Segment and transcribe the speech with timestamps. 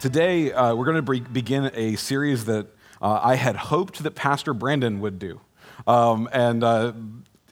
[0.00, 2.68] Today, uh, we're going to begin a series that
[3.02, 5.40] uh, I had hoped that Pastor Brandon would do.
[5.88, 6.92] Um, and uh,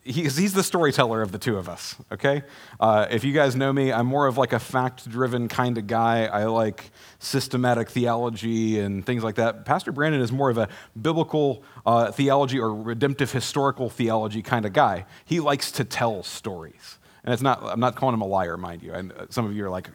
[0.04, 2.44] he's, he's the storyteller of the two of us, okay?
[2.78, 5.88] Uh, if you guys know me, I'm more of like a fact driven kind of
[5.88, 6.26] guy.
[6.26, 9.64] I like systematic theology and things like that.
[9.64, 10.68] Pastor Brandon is more of a
[11.02, 15.04] biblical uh, theology or redemptive historical theology kind of guy.
[15.24, 16.98] He likes to tell stories.
[17.24, 18.92] And it's not, I'm not calling him a liar, mind you.
[18.92, 19.90] And some of you are like,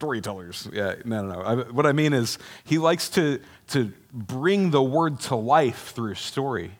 [0.00, 0.66] storytellers.
[0.72, 1.40] Yeah, no, no, no.
[1.42, 6.14] I, what I mean is, he likes to, to bring the word to life through
[6.14, 6.70] story.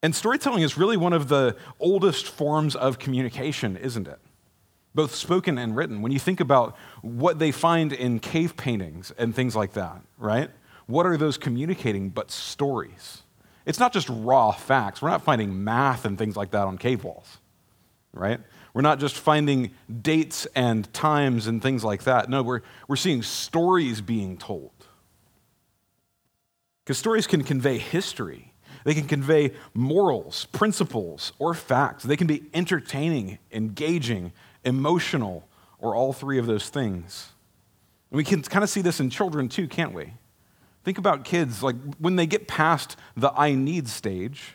[0.00, 4.20] And storytelling is really one of the oldest forms of communication, isn't it?
[4.94, 6.02] Both spoken and written.
[6.02, 10.50] When you think about what they find in cave paintings and things like that, right?
[10.86, 13.22] What are those communicating but stories?
[13.66, 15.02] It's not just raw facts.
[15.02, 17.38] We're not finding math and things like that on cave walls,
[18.12, 18.40] right?
[18.74, 22.28] We're not just finding dates and times and things like that.
[22.28, 24.70] No, we're, we're seeing stories being told.
[26.84, 28.52] Because stories can convey history,
[28.84, 32.02] they can convey morals, principles, or facts.
[32.02, 34.32] They can be entertaining, engaging,
[34.64, 35.46] emotional,
[35.78, 37.30] or all three of those things.
[38.10, 40.14] And we can kind of see this in children too, can't we?
[40.84, 44.54] Think about kids, like when they get past the I need stage,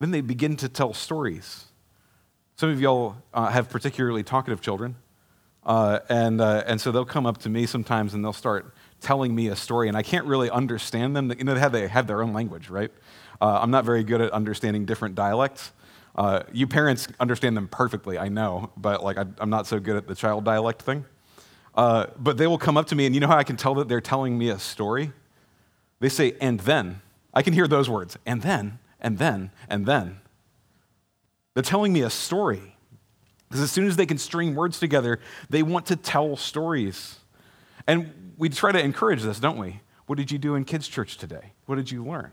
[0.00, 1.67] then they begin to tell stories.
[2.58, 4.96] Some of y'all uh, have particularly talkative children.
[5.64, 9.32] Uh, and, uh, and so they'll come up to me sometimes and they'll start telling
[9.32, 11.32] me a story, and I can't really understand them.
[11.38, 12.90] You know, they have, they have their own language, right?
[13.40, 15.70] Uh, I'm not very good at understanding different dialects.
[16.16, 19.94] Uh, you parents understand them perfectly, I know, but like I, am not so good
[19.94, 21.04] at the child dialect thing.
[21.76, 23.76] Uh, but they will come up to me, and you know how I can tell
[23.76, 25.12] that they're telling me a story?
[26.00, 27.02] They say, and then.
[27.32, 30.22] I can hear those words, and then, and then, and then.
[31.58, 32.76] They're telling me a story.
[33.48, 35.18] Because as soon as they can string words together,
[35.50, 37.16] they want to tell stories.
[37.84, 39.80] And we try to encourage this, don't we?
[40.06, 41.54] What did you do in kids' church today?
[41.66, 42.30] What did you learn?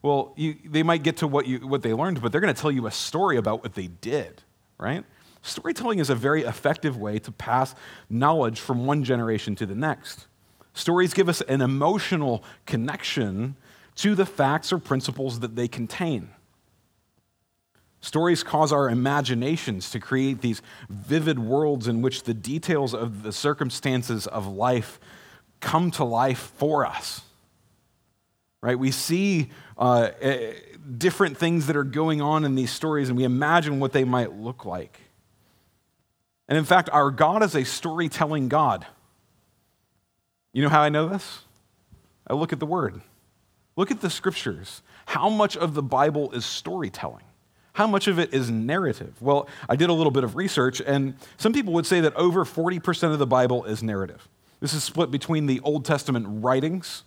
[0.00, 2.60] Well, you, they might get to what, you, what they learned, but they're going to
[2.60, 4.44] tell you a story about what they did,
[4.78, 5.04] right?
[5.42, 7.74] Storytelling is a very effective way to pass
[8.08, 10.28] knowledge from one generation to the next.
[10.72, 13.56] Stories give us an emotional connection
[13.96, 16.30] to the facts or principles that they contain.
[18.00, 23.32] Stories cause our imaginations to create these vivid worlds in which the details of the
[23.32, 25.00] circumstances of life
[25.60, 27.22] come to life for us.
[28.60, 28.78] Right?
[28.78, 30.52] We see uh, eh,
[30.96, 34.32] different things that are going on in these stories and we imagine what they might
[34.32, 35.00] look like.
[36.48, 38.86] And in fact, our God is a storytelling God.
[40.52, 41.40] You know how I know this?
[42.26, 43.00] I look at the Word,
[43.76, 44.82] look at the scriptures.
[45.06, 47.24] How much of the Bible is storytelling?
[47.78, 49.14] How much of it is narrative?
[49.22, 52.44] Well, I did a little bit of research, and some people would say that over
[52.44, 54.26] 40% of the Bible is narrative.
[54.58, 57.04] This is split between the Old Testament writings,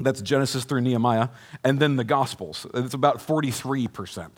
[0.00, 1.28] that's Genesis through Nehemiah,
[1.62, 2.66] and then the Gospels.
[2.74, 4.30] It's about 43%.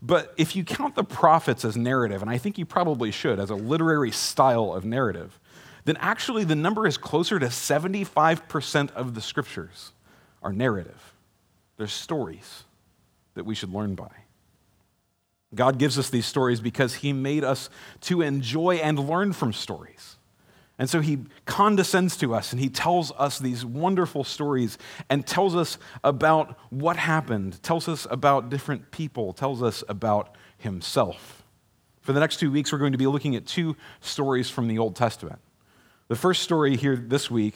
[0.00, 3.50] But if you count the prophets as narrative, and I think you probably should, as
[3.50, 5.38] a literary style of narrative,
[5.84, 9.92] then actually the number is closer to 75% of the scriptures
[10.42, 11.12] are narrative.
[11.76, 12.64] They're stories
[13.34, 14.21] that we should learn by.
[15.54, 17.68] God gives us these stories because He made us
[18.02, 20.16] to enjoy and learn from stories.
[20.78, 24.78] And so He condescends to us and He tells us these wonderful stories
[25.10, 31.42] and tells us about what happened, tells us about different people, tells us about Himself.
[32.00, 34.78] For the next two weeks, we're going to be looking at two stories from the
[34.78, 35.38] Old Testament.
[36.08, 37.54] The first story here this week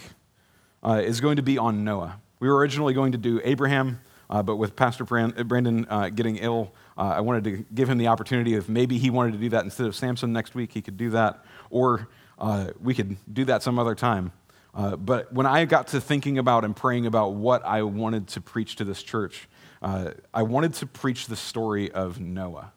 [0.83, 2.21] uh, is going to be on Noah.
[2.39, 4.01] We were originally going to do Abraham,
[4.31, 8.09] uh, but with Pastor Brandon uh, getting ill, uh, I wanted to give him the
[8.09, 10.97] opportunity if maybe he wanted to do that instead of Samson next week, he could
[10.97, 12.09] do that, or
[12.39, 14.33] uh, we could do that some other time.
[14.75, 18.41] Uh, but when I got to thinking about and praying about what I wanted to
[18.41, 19.49] preach to this church,
[19.83, 22.73] uh, I wanted to preach the story of Noah.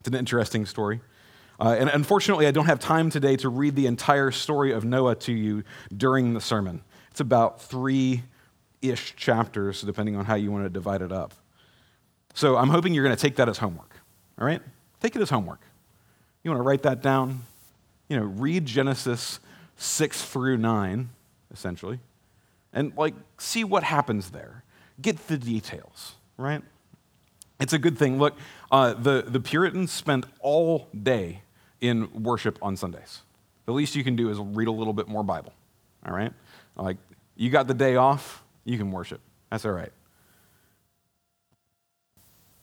[0.00, 1.00] It's an interesting story.
[1.60, 5.14] Uh, and unfortunately, I don't have time today to read the entire story of Noah
[5.16, 5.64] to you
[5.94, 6.82] during the sermon.
[7.10, 8.24] It's about three
[8.80, 11.34] ish chapters, depending on how you want to divide it up.
[12.34, 13.96] So I'm hoping you're going to take that as homework.
[14.40, 14.60] All right?
[15.00, 15.60] Take it as homework.
[16.42, 17.42] You want to write that down?
[18.08, 19.40] You know, read Genesis
[19.76, 21.08] 6 through 9,
[21.52, 22.00] essentially,
[22.72, 24.64] and like see what happens there.
[25.00, 26.62] Get the details, right?
[27.60, 28.18] It's a good thing.
[28.18, 28.34] Look,
[28.70, 31.42] uh, the, the Puritans spent all day
[31.80, 33.22] in worship on Sundays.
[33.66, 35.52] The least you can do is read a little bit more Bible,
[36.04, 36.32] all right?
[36.76, 36.96] Like,
[37.36, 39.20] you got the day off, you can worship.
[39.50, 39.92] That's all right.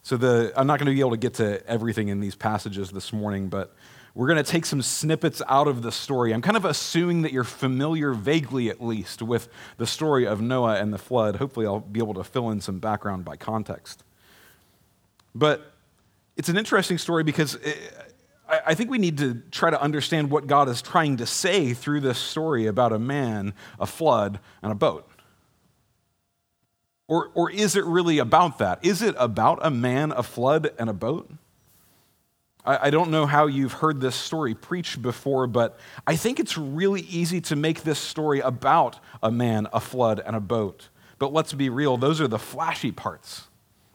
[0.09, 2.89] So the, I'm not going to be able to get to everything in these passages
[2.89, 3.75] this morning, but
[4.15, 6.33] we're going to take some snippets out of the story.
[6.33, 10.77] I'm kind of assuming that you're familiar, vaguely at least, with the story of Noah
[10.77, 11.35] and the flood.
[11.35, 14.03] Hopefully, I'll be able to fill in some background by context.
[15.35, 15.73] But
[16.35, 18.15] it's an interesting story because eh, it,
[18.65, 21.99] I think we need to try to understand what God is trying to say through
[21.99, 25.07] this story about a man, a flood, and a boat.
[27.09, 28.85] Or, or is it really about that?
[28.85, 31.29] Is it about a man, a flood, and a boat?
[32.63, 36.55] I, I don't know how you've heard this story preached before, but I think it's
[36.55, 40.89] really easy to make this story about a man, a flood, and a boat.
[41.17, 43.47] But let's be real, those are the flashy parts.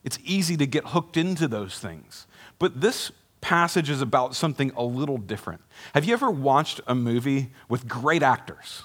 [0.03, 2.27] It's easy to get hooked into those things.
[2.59, 5.61] But this passage is about something a little different.
[5.95, 8.83] Have you ever watched a movie with great actors,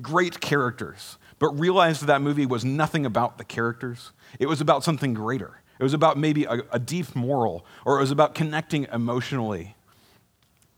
[0.00, 4.12] great characters, but realized that that movie was nothing about the characters.
[4.38, 5.60] It was about something greater.
[5.78, 9.76] It was about maybe a, a deep moral, or it was about connecting emotionally.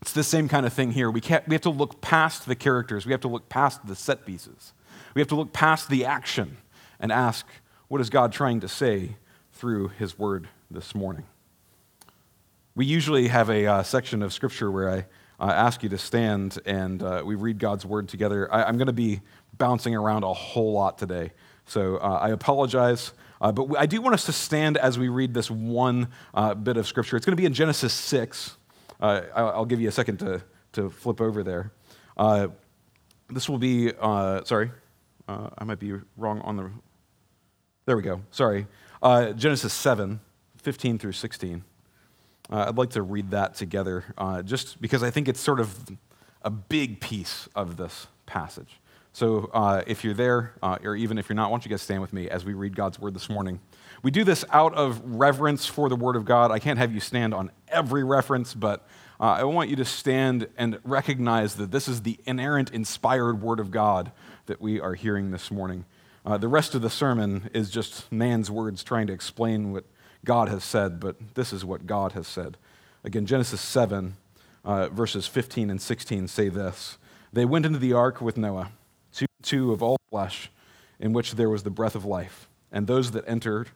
[0.01, 1.09] It's the same kind of thing here.
[1.09, 3.95] We, can't, we have to look past the characters, we have to look past the
[3.95, 4.73] set pieces,
[5.13, 6.57] we have to look past the action
[6.99, 7.45] and ask,
[7.87, 9.15] what is God trying to say
[9.53, 11.25] through his word this morning?
[12.75, 15.05] We usually have a uh, section of scripture where I
[15.39, 18.53] uh, ask you to stand and uh, we read God's word together.
[18.53, 19.21] I, am going to be
[19.57, 21.31] bouncing around a whole lot today.
[21.65, 23.13] So uh, I apologize.
[23.41, 26.77] Uh, but I do want us to stand as we read this one uh, bit
[26.77, 27.15] of scripture.
[27.15, 28.57] It's going to be in Genesis 6.
[28.99, 30.41] Uh, I'll give you a second to,
[30.73, 31.71] to flip over there.
[32.17, 32.49] Uh,
[33.29, 34.71] this will be, uh, sorry,
[35.27, 36.71] I might be wrong on the.
[37.85, 38.21] There we go.
[38.31, 38.65] Sorry.
[39.03, 40.19] Genesis 7,
[40.57, 41.63] 15 through 16.
[42.49, 44.03] I'd like to read that together
[44.43, 45.87] just because I think it's sort of
[46.41, 48.79] a big piece of this passage.
[49.13, 51.81] So uh, if you're there, uh, or even if you're not, why don't you guys
[51.81, 53.59] stand with me as we read God's word this morning?
[54.01, 56.51] We do this out of reverence for the word of God.
[56.51, 58.87] I can't have you stand on every reference, but
[59.19, 63.59] uh, I want you to stand and recognize that this is the inerrant, inspired word
[63.59, 64.11] of God
[64.45, 65.85] that we are hearing this morning.
[66.25, 69.83] Uh, the rest of the sermon is just man's words trying to explain what
[70.23, 72.57] God has said, but this is what God has said.
[73.03, 74.15] Again, Genesis 7,
[74.63, 76.97] uh, verses 15 and 16 say this
[77.33, 78.71] They went into the ark with Noah
[79.41, 80.51] two of all flesh,
[80.99, 82.49] in which there was the breath of life.
[82.71, 83.69] And those that entered,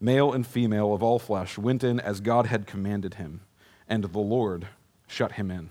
[0.00, 3.42] male and female of all flesh, went in as God had commanded him,
[3.88, 4.68] and the Lord
[5.06, 5.70] shut him in.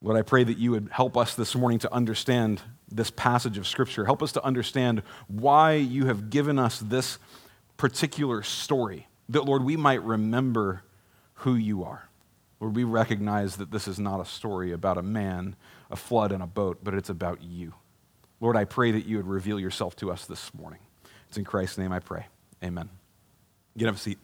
[0.00, 3.66] Lord, I pray that you would help us this morning to understand this passage of
[3.66, 4.04] Scripture.
[4.04, 7.18] Help us to understand why you have given us this
[7.76, 10.82] particular story, that, Lord, we might remember
[11.34, 12.08] who you are.
[12.60, 15.56] Lord, we recognize that this is not a story about a man,
[15.90, 17.74] a flood, and a boat, but it's about you.
[18.40, 20.80] Lord, I pray that you would reveal yourself to us this morning.
[21.28, 22.26] It's in Christ's name I pray.
[22.62, 22.88] Amen.
[23.76, 24.18] Get up a seat.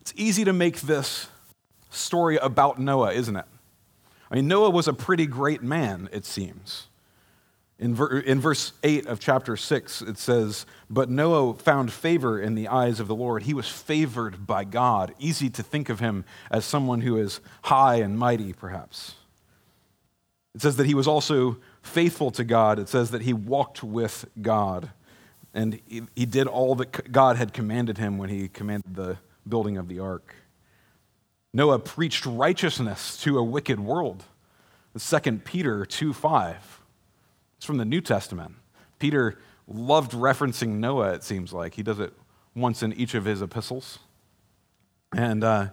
[0.00, 1.28] It's easy to make this
[1.90, 3.44] story about Noah, isn't it?
[4.30, 6.88] I mean, Noah was a pretty great man, it seems.
[7.78, 12.56] In, ver- in verse 8 of chapter 6, it says, But Noah found favor in
[12.56, 13.44] the eyes of the Lord.
[13.44, 15.14] He was favored by God.
[15.20, 19.14] Easy to think of him as someone who is high and mighty, perhaps.
[20.56, 22.80] It says that he was also faithful to God.
[22.80, 24.90] It says that he walked with God.
[25.54, 29.76] And he, he did all that God had commanded him when he commanded the building
[29.76, 30.34] of the ark.
[31.54, 34.24] Noah preached righteousness to a wicked world.
[34.98, 36.77] 2 Peter 2 5
[37.58, 38.54] it's from the New Testament.
[38.98, 41.74] Peter loved referencing Noah, it seems like.
[41.74, 42.14] He does it
[42.54, 43.98] once in each of his epistles.
[45.14, 45.68] And, uh,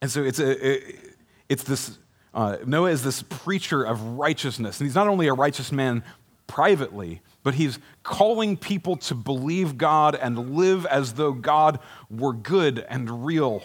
[0.00, 1.16] and so it's, a, it,
[1.48, 1.98] it's this
[2.34, 4.80] uh, Noah is this preacher of righteousness.
[4.80, 6.02] And he's not only a righteous man
[6.46, 11.78] privately, but he's calling people to believe God and live as though God
[12.10, 13.62] were good and real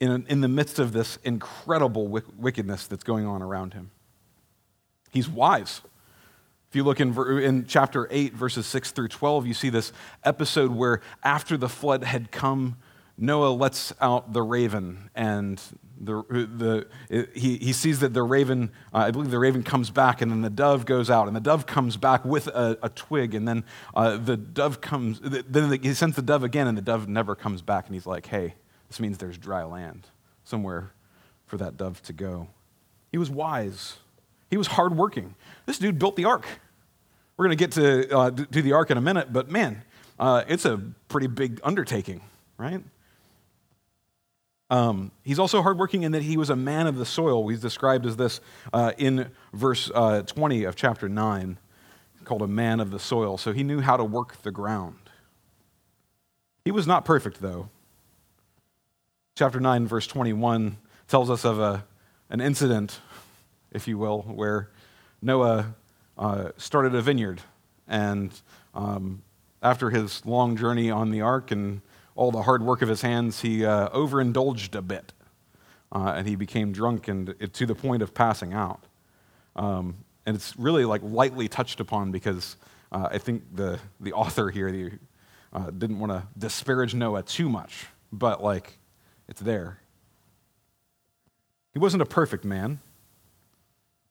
[0.00, 3.90] in, in the midst of this incredible wickedness that's going on around him.
[5.10, 5.80] He's wise.
[6.74, 9.92] If you look in, in chapter 8, verses 6 through 12, you see this
[10.24, 12.78] episode where after the flood had come,
[13.16, 15.62] Noah lets out the raven, and
[16.00, 16.88] the, the,
[17.32, 20.42] he, he sees that the raven, uh, I believe the raven comes back, and then
[20.42, 23.62] the dove goes out, and the dove comes back with a, a twig, and then
[23.94, 27.62] uh, the dove comes, then he sends the dove again, and the dove never comes
[27.62, 28.56] back, and he's like, hey,
[28.88, 30.08] this means there's dry land
[30.42, 30.90] somewhere
[31.46, 32.48] for that dove to go.
[33.12, 33.98] He was wise.
[34.50, 35.36] He was hardworking.
[35.66, 36.46] This dude built the ark.
[37.36, 39.82] We're going to get to uh, do the ark in a minute, but man,
[40.18, 42.20] uh, it's a pretty big undertaking,
[42.56, 42.82] right?
[44.70, 47.48] Um, he's also hardworking in that he was a man of the soil.
[47.48, 48.40] He's described as this
[48.72, 51.58] uh, in verse uh, 20 of chapter 9,
[52.24, 53.36] called a man of the soil.
[53.36, 54.96] So he knew how to work the ground.
[56.64, 57.68] He was not perfect, though.
[59.36, 61.84] Chapter 9, verse 21 tells us of a,
[62.30, 63.00] an incident,
[63.72, 64.70] if you will, where
[65.20, 65.74] Noah
[66.18, 67.42] uh, started a vineyard.
[67.86, 68.32] And
[68.74, 69.22] um,
[69.62, 71.80] after his long journey on the ark and
[72.14, 75.12] all the hard work of his hands, he uh, overindulged a bit.
[75.92, 78.84] Uh, and he became drunk and it, to the point of passing out.
[79.54, 82.56] Um, and it's really like lightly touched upon because
[82.90, 84.92] uh, I think the, the author here the,
[85.52, 88.78] uh, didn't want to disparage Noah too much, but like
[89.28, 89.78] it's there.
[91.72, 92.80] He wasn't a perfect man,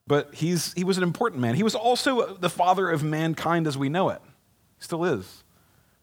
[0.07, 1.55] but he's, he was an important man.
[1.55, 4.22] He was also the father of mankind as we know it.
[4.77, 5.43] He still is.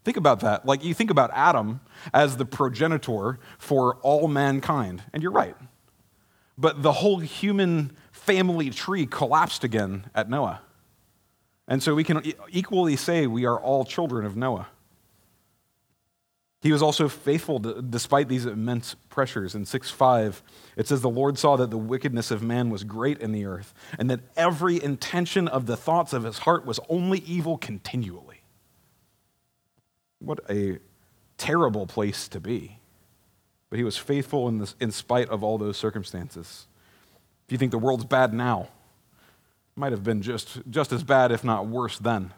[0.03, 0.65] Think about that.
[0.65, 1.81] Like you think about Adam
[2.13, 5.55] as the progenitor for all mankind, and you're right.
[6.57, 10.61] But the whole human family tree collapsed again at Noah.
[11.67, 14.67] And so we can equally say we are all children of Noah.
[16.61, 19.55] He was also faithful despite these immense pressures.
[19.55, 20.43] In 6 5,
[20.77, 23.73] it says, The Lord saw that the wickedness of man was great in the earth,
[23.97, 28.41] and that every intention of the thoughts of his heart was only evil continually.
[30.19, 30.77] What a
[31.37, 32.77] terrible place to be.
[33.71, 36.67] But he was faithful in, this, in spite of all those circumstances.
[37.47, 38.67] If you think the world's bad now,
[39.75, 42.33] it might have been just, just as bad, if not worse, then.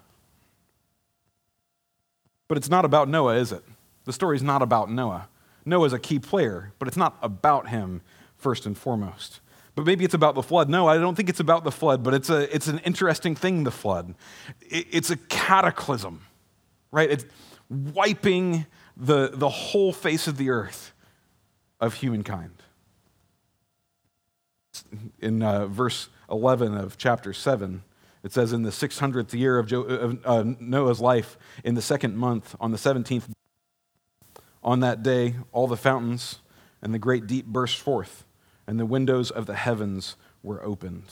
[2.48, 3.64] But it's not about Noah, is it?
[4.06, 5.30] The story is not about Noah.
[5.66, 8.02] Noah is a key player, but it's not about him
[8.36, 9.40] first and foremost.
[9.76, 10.70] But maybe it's about the flood.
[10.70, 13.64] No, I don't think it's about the flood, but it's, a, it's an interesting thing,
[13.64, 14.14] the flood.
[14.62, 16.22] It, it's a cataclysm,
[16.92, 17.10] right?
[17.10, 17.26] It's
[17.70, 20.94] wiping the, the whole face of the earth
[21.80, 22.62] of humankind.
[25.20, 27.84] In uh, verse 11 of chapter 7,
[28.24, 32.16] it says, In the 600th year of, jo- of uh, Noah's life, in the second
[32.16, 33.24] month, on the 17th
[34.64, 36.40] on that day, all the fountains
[36.82, 38.26] and the great deep burst forth,
[38.68, 41.06] and the windows of the heavens were opened.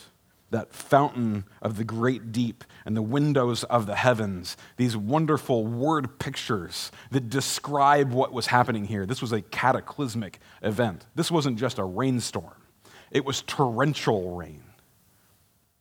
[0.49, 6.19] That fountain of the great deep and the windows of the heavens, these wonderful word
[6.19, 9.05] pictures that describe what was happening here.
[9.05, 11.05] This was a cataclysmic event.
[11.15, 12.61] This wasn't just a rainstorm,
[13.11, 14.63] it was torrential rain.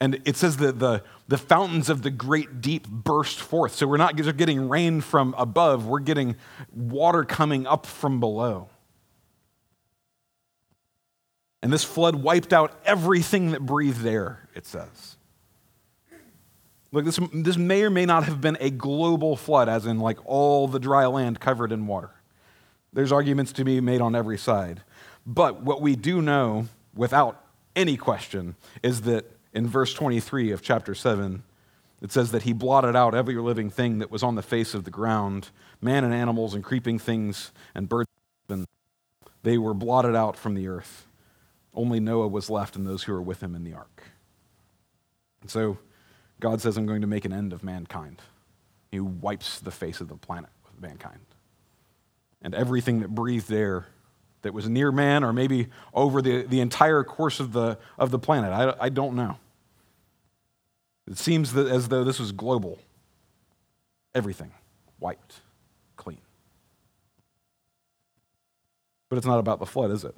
[0.00, 3.74] And it says that the, the fountains of the great deep burst forth.
[3.74, 6.36] So we're not just getting rain from above, we're getting
[6.72, 8.68] water coming up from below.
[11.62, 15.16] And this flood wiped out everything that breathed air, it says.
[16.92, 20.18] Look, this, this may or may not have been a global flood, as in like
[20.24, 22.10] all the dry land covered in water.
[22.92, 24.82] There's arguments to be made on every side.
[25.26, 27.44] But what we do know, without
[27.76, 31.42] any question, is that in verse 23 of chapter 7,
[32.00, 34.84] it says that he blotted out every living thing that was on the face of
[34.84, 38.08] the ground, man and animals and creeping things and birds.
[38.48, 38.66] And
[39.42, 41.06] they were blotted out from the earth.
[41.74, 44.02] Only Noah was left and those who were with him in the ark.
[45.42, 45.78] And so
[46.40, 48.22] God says, I'm going to make an end of mankind.
[48.90, 51.20] He wipes the face of the planet with mankind.
[52.42, 53.86] And everything that breathed air
[54.42, 58.18] that was near man or maybe over the, the entire course of the, of the
[58.18, 58.52] planet.
[58.52, 59.36] I, I don't know.
[61.10, 62.78] It seems that as though this was global.
[64.14, 64.52] Everything
[64.98, 65.40] wiped
[65.96, 66.20] clean.
[69.08, 70.14] But it's not about the flood, is it?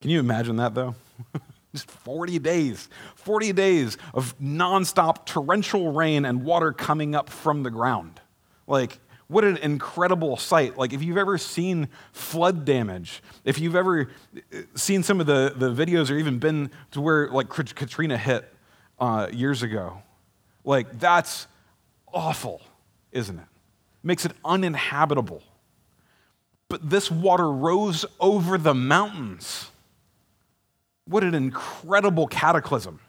[0.00, 0.94] Can you imagine that, though?
[1.74, 7.70] Just 40 days, 40 days of nonstop torrential rain and water coming up from the
[7.70, 8.20] ground.
[8.66, 8.98] Like,
[9.28, 10.78] what an incredible sight.
[10.78, 15.52] Like, if you've ever seen flood damage, if you've ever uh, seen some of the,
[15.56, 18.52] the videos or even been to where, like, Katrina hit
[18.98, 20.02] uh, years ago,
[20.64, 21.48] like, that's
[22.12, 22.62] awful,
[23.12, 23.46] isn't it?
[24.02, 25.42] Makes it uninhabitable.
[26.68, 29.70] But this water rose over the mountains.
[31.06, 33.00] What an incredible cataclysm.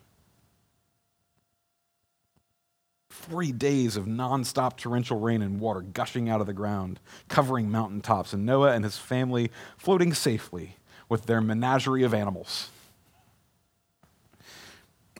[3.29, 8.33] 40 days of nonstop torrential rain and water gushing out of the ground, covering mountaintops,
[8.33, 10.77] and Noah and his family floating safely
[11.09, 12.69] with their menagerie of animals.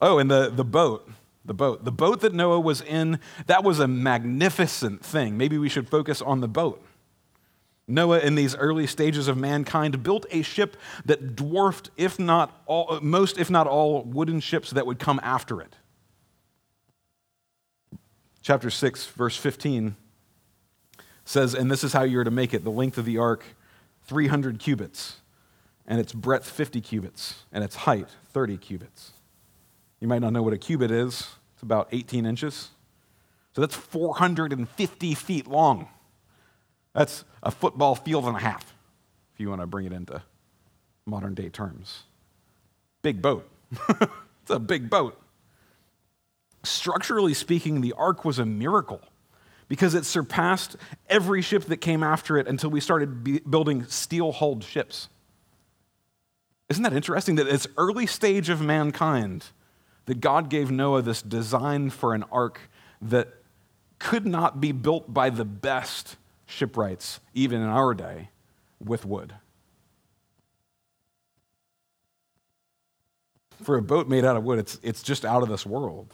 [0.01, 1.09] Oh, and the, the boat,
[1.45, 1.83] the boat.
[1.83, 5.37] The boat that Noah was in, that was a magnificent thing.
[5.37, 6.83] Maybe we should focus on the boat.
[7.87, 12.99] Noah, in these early stages of mankind, built a ship that dwarfed, if not all,
[13.01, 15.75] most, if not all, wooden ships that would come after it.
[18.47, 19.97] Chapter 6, verse 15
[21.25, 23.43] says, And this is how you're to make it the length of the ark,
[24.05, 25.17] 300 cubits,
[25.85, 29.11] and its breadth, 50 cubits, and its height, 30 cubits.
[29.99, 32.69] You might not know what a cubit is, it's about 18 inches.
[33.53, 35.89] So that's 450 feet long.
[36.93, 38.73] That's a football field and a half,
[39.33, 40.21] if you want to bring it into
[41.05, 42.03] modern day terms.
[43.01, 43.45] Big boat.
[43.89, 45.21] it's a big boat.
[46.67, 49.01] Structurally speaking, the ark was a miracle
[49.69, 50.75] because it surpassed
[51.09, 55.07] every ship that came after it until we started building steel hulled ships.
[56.69, 59.45] Isn't that interesting that it's early stage of mankind
[60.05, 62.59] that God gave Noah this design for an ark
[63.01, 63.29] that
[63.99, 68.29] could not be built by the best shipwrights, even in our day,
[68.83, 69.33] with wood.
[73.63, 76.13] For a boat made out of wood, it's, it's just out of this world.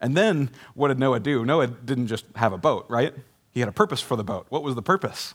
[0.00, 1.44] And then what did Noah do?
[1.44, 3.14] Noah didn't just have a boat, right?
[3.50, 4.46] He had a purpose for the boat.
[4.48, 5.34] What was the purpose?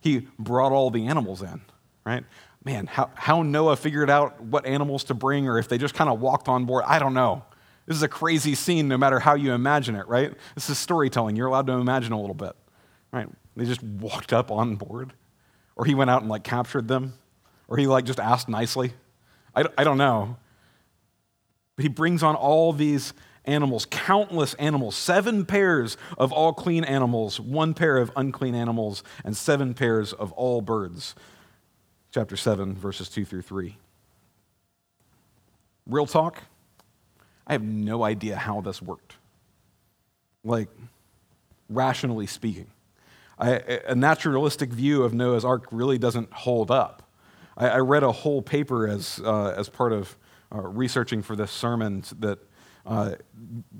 [0.00, 1.60] He brought all the animals in,
[2.04, 2.24] right?
[2.64, 6.10] Man, how, how Noah figured out what animals to bring or if they just kind
[6.10, 7.44] of walked on board, I don't know.
[7.86, 10.32] This is a crazy scene no matter how you imagine it, right?
[10.54, 11.36] This is storytelling.
[11.36, 12.52] You're allowed to imagine a little bit,
[13.12, 13.28] right?
[13.56, 15.12] They just walked up on board.
[15.76, 17.14] Or he went out and like captured them.
[17.68, 18.92] Or he like just asked nicely.
[19.54, 20.36] I, I don't know.
[21.76, 23.12] But he brings on all these
[23.50, 29.36] animals, countless animals, seven pairs of all clean animals, one pair of unclean animals, and
[29.36, 31.14] seven pairs of all birds.
[32.12, 33.76] Chapter 7, verses 2 through 3.
[35.86, 36.42] Real talk,
[37.46, 39.14] I have no idea how this worked.
[40.44, 40.68] Like,
[41.68, 42.68] rationally speaking.
[43.38, 47.02] I, a naturalistic view of Noah's Ark really doesn't hold up.
[47.56, 50.16] I, read a whole paper as, uh, as part of
[50.54, 52.38] uh, researching for this sermon that
[52.86, 53.14] uh,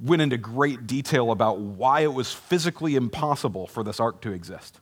[0.03, 4.81] went into great detail about why it was physically impossible for this ark to exist.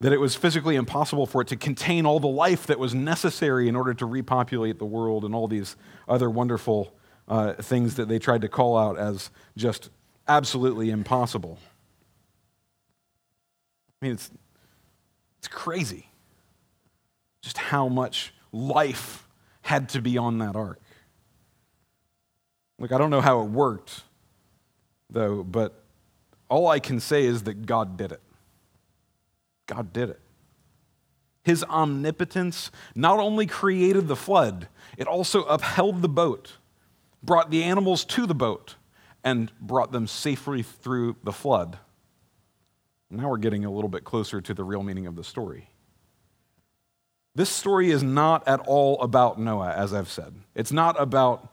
[0.00, 3.68] That it was physically impossible for it to contain all the life that was necessary
[3.68, 5.76] in order to repopulate the world and all these
[6.08, 6.94] other wonderful
[7.26, 9.90] uh, things that they tried to call out as just
[10.28, 11.58] absolutely impossible.
[14.00, 14.30] I mean, it's,
[15.38, 16.08] it's crazy
[17.42, 19.28] just how much life
[19.62, 20.80] had to be on that ark.
[22.78, 24.02] Look, I don't know how it worked,
[25.10, 25.82] though, but
[26.48, 28.22] all I can say is that God did it.
[29.66, 30.20] God did it.
[31.42, 36.54] His omnipotence not only created the flood, it also upheld the boat,
[37.22, 38.76] brought the animals to the boat,
[39.24, 41.78] and brought them safely through the flood.
[43.10, 45.70] Now we're getting a little bit closer to the real meaning of the story.
[47.34, 50.34] This story is not at all about Noah, as I've said.
[50.54, 51.52] It's not about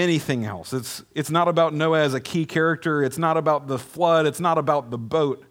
[0.00, 0.72] anything else.
[0.72, 3.02] It's, it's not about Noah as a key character.
[3.02, 4.26] It's not about the flood.
[4.26, 5.44] It's not about the boat.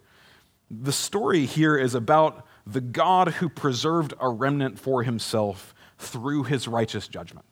[0.69, 6.67] The story here is about the God who preserved a remnant for himself through his
[6.67, 7.45] righteous judgment.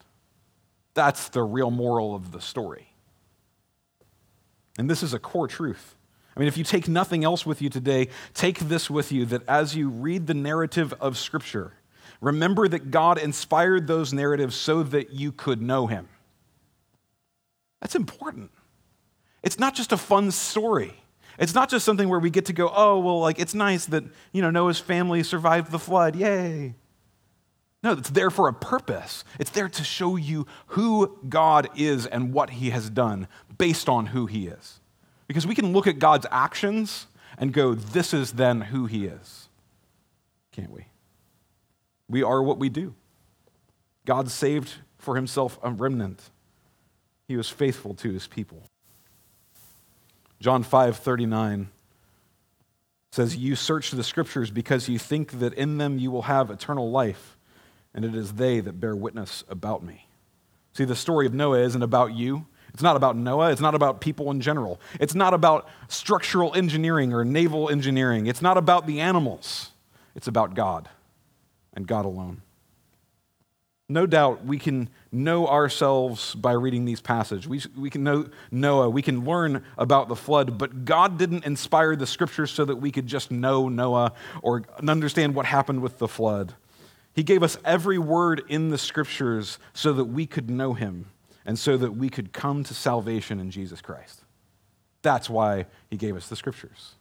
[0.94, 2.94] That's the real moral of the story.
[4.78, 5.96] And this is a core truth.
[6.36, 9.48] I mean, if you take nothing else with you today, take this with you that
[9.48, 11.74] as you read the narrative of Scripture,
[12.22, 16.08] remember that God inspired those narratives so that you could know him.
[17.82, 18.52] That's important.
[19.44, 20.94] It's not just a fun story.
[21.40, 24.04] It's not just something where we get to go, oh, well, like, it's nice that,
[24.32, 26.16] you know, Noah's family survived the flood.
[26.16, 26.76] Yay.
[27.84, 29.24] No, it's there for a purpose.
[29.40, 34.08] It's there to show you who God is and what he has done based on
[34.08, 34.80] who he is.
[35.28, 37.06] Because we can look at God's actions
[37.38, 39.48] and go, this is then who he is.
[40.52, 40.88] Can't we?
[42.10, 42.96] We are what we do.
[44.06, 46.32] God saved for himself a remnant
[47.28, 48.64] he was faithful to his people.
[50.40, 51.70] John 5 39
[53.12, 56.92] says, You search the scriptures because you think that in them you will have eternal
[56.92, 57.38] life,
[57.94, 60.08] and it is they that bear witness about me.
[60.74, 62.46] See, the story of Noah isn't about you.
[62.74, 63.52] It's not about Noah.
[63.52, 64.80] It's not about people in general.
[65.00, 68.28] It's not about structural engineering or naval engineering.
[68.28, 69.72] It's not about the animals.
[70.16, 70.88] It's about God
[71.74, 72.44] and God alone.
[73.90, 77.48] No doubt we can know ourselves by reading these passages.
[77.48, 81.96] We, we can know Noah, we can learn about the flood, but God didn't inspire
[81.96, 86.08] the scriptures so that we could just know Noah or understand what happened with the
[86.08, 86.54] flood.
[87.14, 91.06] He gave us every word in the scriptures so that we could know him
[91.46, 94.22] and so that we could come to salvation in Jesus Christ.
[95.02, 96.96] That's why he gave us the scriptures.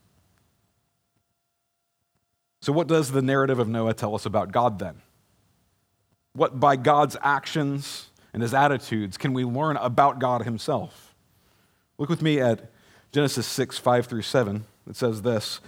[2.62, 5.02] So, what does the narrative of Noah tell us about God then?
[6.36, 11.14] What, by God's actions and his attitudes, can we learn about God himself?
[11.96, 12.70] Look with me at
[13.10, 14.66] Genesis 6, 5 through 7.
[14.88, 15.60] It says this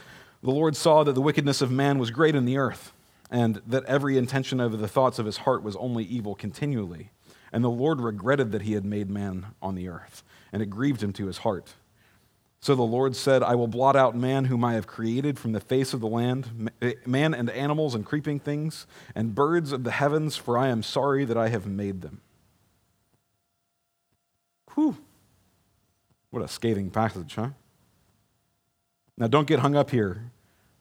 [0.43, 2.93] The Lord saw that the wickedness of man was great in the earth,
[3.31, 7.11] and that every intention of the thoughts of his heart was only evil continually.
[7.51, 11.03] And the Lord regretted that he had made man on the earth, and it grieved
[11.03, 11.75] him to his heart.
[12.61, 15.61] So the Lord said, I will blot out man whom I have created from the
[15.61, 16.71] face of the land,
[17.07, 21.25] man and animals and creeping things, and birds of the heavens, for I am sorry
[21.25, 22.21] that I have made them.
[24.75, 24.97] Whew.
[26.31, 27.51] What a scathing passage, huh?
[29.17, 30.31] Now, don't get hung up here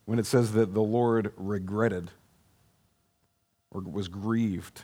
[0.04, 2.10] when it says that the Lord regretted
[3.70, 4.82] or was grieved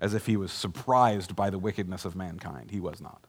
[0.00, 2.70] as if he was surprised by the wickedness of mankind.
[2.70, 3.26] He was not.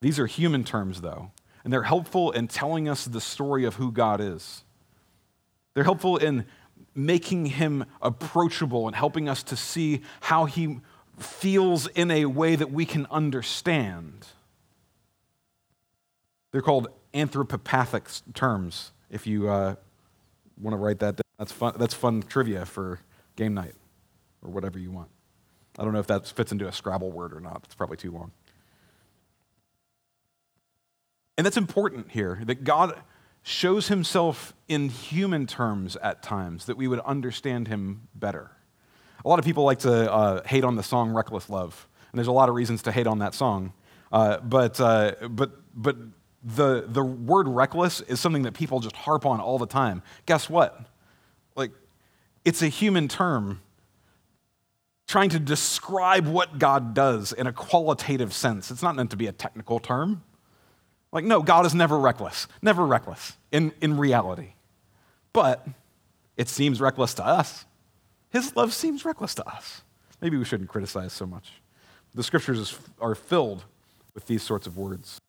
[0.00, 1.32] These are human terms, though,
[1.64, 4.64] and they're helpful in telling us the story of who God is.
[5.74, 6.46] They're helpful in
[6.94, 10.80] making him approachable and helping us to see how he
[11.18, 14.26] feels in a way that we can understand.
[16.52, 19.74] They're called anthropopathic terms, if you uh,
[20.60, 21.22] want to write that down.
[21.38, 23.00] That's fun, that's fun trivia for
[23.36, 23.74] game night
[24.42, 25.08] or whatever you want.
[25.78, 27.62] I don't know if that fits into a Scrabble word or not.
[27.64, 28.32] It's probably too long.
[31.38, 33.00] And that's important here that God
[33.44, 38.50] shows himself in human terms at times, that we would understand him better.
[39.24, 42.26] A lot of people like to uh, hate on the song Reckless Love, and there's
[42.26, 43.72] a lot of reasons to hate on that song.
[44.10, 45.96] Uh, but, uh, but, but
[46.42, 50.02] the, the word reckless is something that people just harp on all the time.
[50.26, 50.86] Guess what?
[51.54, 51.70] Like,
[52.44, 53.60] it's a human term
[55.06, 58.70] trying to describe what God does in a qualitative sense.
[58.72, 60.24] It's not meant to be a technical term.
[61.12, 64.52] Like, no, God is never reckless, never reckless in, in reality.
[65.32, 65.66] But
[66.36, 67.64] it seems reckless to us.
[68.30, 69.82] His love seems reckless to us.
[70.20, 71.52] Maybe we shouldn't criticize so much.
[72.14, 73.64] The scriptures are filled
[74.14, 75.20] with these sorts of words.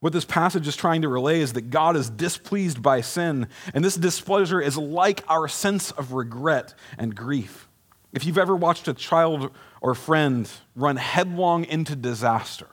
[0.00, 3.84] What this passage is trying to relay is that God is displeased by sin, and
[3.84, 7.68] this displeasure is like our sense of regret and grief.
[8.12, 12.68] If you've ever watched a child or friend run headlong into disaster,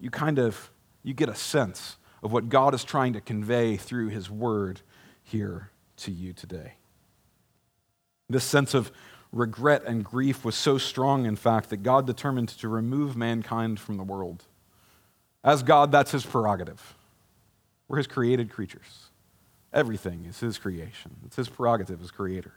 [0.00, 0.70] you kind of
[1.02, 4.80] you get a sense of what God is trying to convey through his word
[5.22, 6.74] here to you today.
[8.28, 8.92] This sense of
[9.32, 13.96] regret and grief was so strong, in fact, that God determined to remove mankind from
[13.96, 14.44] the world.
[15.42, 16.94] As God, that's his prerogative.
[17.88, 19.08] We're his created creatures.
[19.72, 22.54] Everything is his creation, it's his prerogative as creator.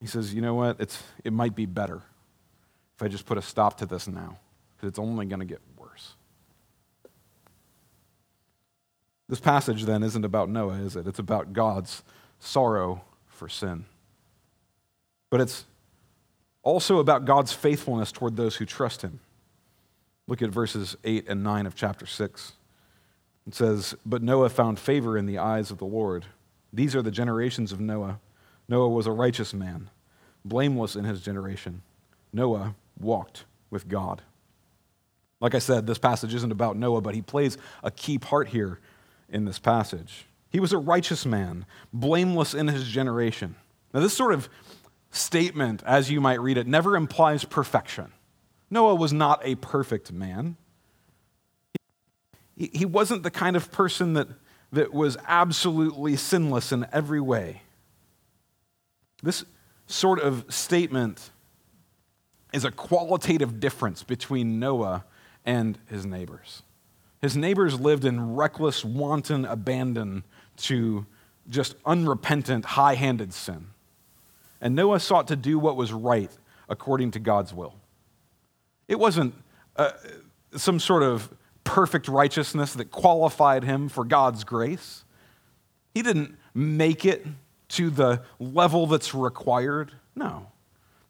[0.00, 0.78] He says, you know what?
[0.78, 2.02] It's, it might be better
[2.96, 4.38] if I just put a stop to this now,
[4.76, 5.60] because it's only going to get
[9.28, 11.06] This passage then isn't about Noah, is it?
[11.06, 12.02] It's about God's
[12.38, 13.84] sorrow for sin.
[15.30, 15.64] But it's
[16.62, 19.20] also about God's faithfulness toward those who trust him.
[20.28, 22.52] Look at verses 8 and 9 of chapter 6.
[23.46, 26.26] It says, But Noah found favor in the eyes of the Lord.
[26.72, 28.18] These are the generations of Noah.
[28.68, 29.90] Noah was a righteous man,
[30.44, 31.82] blameless in his generation.
[32.32, 34.22] Noah walked with God.
[35.40, 38.80] Like I said, this passage isn't about Noah, but he plays a key part here
[39.28, 40.26] in this passage.
[40.50, 43.56] He was a righteous man, blameless in his generation.
[43.92, 44.48] Now, this sort of
[45.10, 48.12] statement, as you might read it, never implies perfection.
[48.70, 50.56] Noah was not a perfect man.
[52.56, 54.28] He wasn't the kind of person that,
[54.72, 57.62] that was absolutely sinless in every way.
[59.22, 59.44] This
[59.86, 61.30] sort of statement
[62.52, 65.04] is a qualitative difference between Noah
[65.44, 66.62] and his neighbors.
[67.26, 70.22] His neighbors lived in reckless, wanton abandon
[70.58, 71.06] to
[71.48, 73.66] just unrepentant, high handed sin.
[74.60, 76.30] And Noah sought to do what was right
[76.68, 77.74] according to God's will.
[78.86, 79.34] It wasn't
[79.74, 79.90] uh,
[80.54, 81.28] some sort of
[81.64, 85.04] perfect righteousness that qualified him for God's grace.
[85.94, 87.26] He didn't make it
[87.70, 89.90] to the level that's required.
[90.14, 90.46] No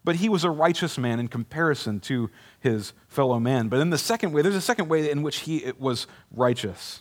[0.06, 3.66] but he was a righteous man in comparison to his fellow man.
[3.66, 7.00] But in the second way, there's a second way in which he was righteous.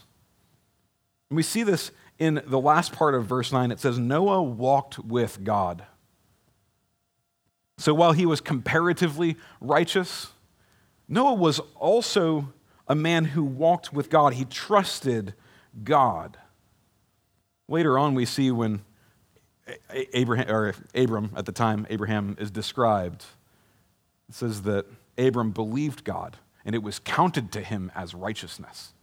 [1.30, 3.70] And we see this in the last part of verse 9.
[3.70, 5.86] It says, Noah walked with God.
[7.78, 10.32] So while he was comparatively righteous,
[11.08, 12.54] Noah was also
[12.88, 14.34] a man who walked with God.
[14.34, 15.36] He trusted
[15.84, 16.40] God.
[17.68, 18.84] Later on, we see when
[19.90, 23.26] Abraham, or Abram at the time, Abraham is described.
[24.30, 24.86] It says that
[25.18, 28.94] Abram believed God, and it was counted to him as righteousness.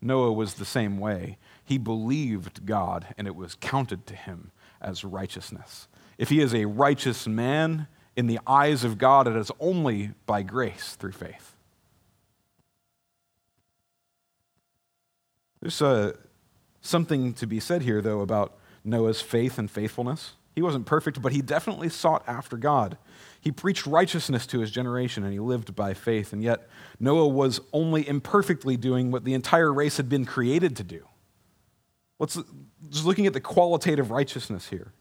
[0.00, 1.36] Noah was the same way.
[1.64, 5.88] He believed God, and it was counted to him as righteousness.
[6.18, 10.42] If he is a righteous man in the eyes of God, it is only by
[10.42, 11.54] grace through faith.
[15.60, 16.14] There's uh,
[16.80, 20.34] something to be said here, though, about Noah's faith and faithfulness.
[20.54, 22.98] He wasn't perfect, but he definitely sought after God.
[23.40, 26.32] He preached righteousness to his generation and he lived by faith.
[26.32, 30.84] And yet, Noah was only imperfectly doing what the entire race had been created to
[30.84, 31.06] do.
[32.18, 32.38] Let's
[32.90, 34.92] just looking at the qualitative righteousness here.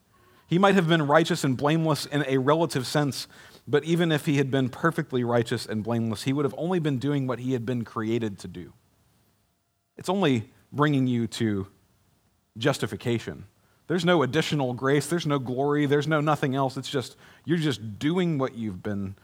[0.47, 3.27] He might have been righteous and blameless in a relative sense,
[3.67, 6.97] but even if he had been perfectly righteous and blameless, he would have only been
[6.97, 8.73] doing what he had been created to do.
[9.97, 11.67] It's only bringing you to
[12.57, 13.45] justification.
[13.89, 16.77] There's no additional grace, there's no glory, there's no nothing else.
[16.77, 19.15] It's just, you're just doing what you've been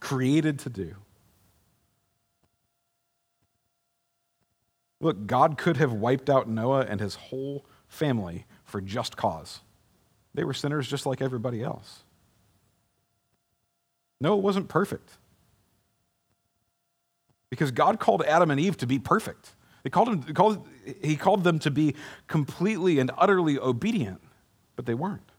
[0.00, 0.94] created to do.
[5.02, 9.60] Look, God could have wiped out Noah and his whole family for just cause.
[10.32, 12.04] They were sinners just like everybody else.
[14.18, 15.10] Noah wasn't perfect.
[17.50, 19.54] Because God called Adam and Eve to be perfect.
[19.84, 20.66] He called, him, called,
[21.02, 21.94] he called them to be
[22.26, 24.20] completely and utterly obedient,
[24.76, 25.30] but they weren't.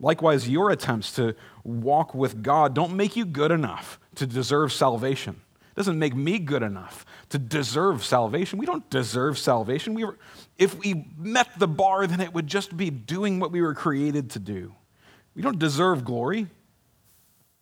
[0.00, 5.40] Likewise, your attempts to walk with God don't make you good enough to deserve salvation.
[5.60, 8.58] It doesn't make me good enough to deserve salvation.
[8.58, 9.94] We don't deserve salvation.
[9.94, 10.18] We were,
[10.58, 14.30] if we met the bar, then it would just be doing what we were created
[14.30, 14.74] to do.
[15.34, 16.48] We don't deserve glory.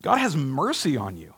[0.03, 1.35] God has mercy on you.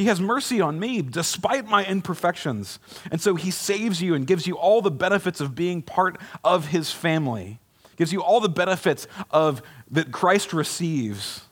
[0.00, 2.78] He has mercy on me despite my imperfections.
[3.10, 6.68] And so he saves you and gives you all the benefits of being part of
[6.68, 7.58] his family.
[7.96, 9.60] Gives you all the benefits of
[9.90, 11.42] that Christ receives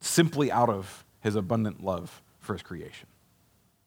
[0.00, 3.08] simply out of his abundant love for his creation.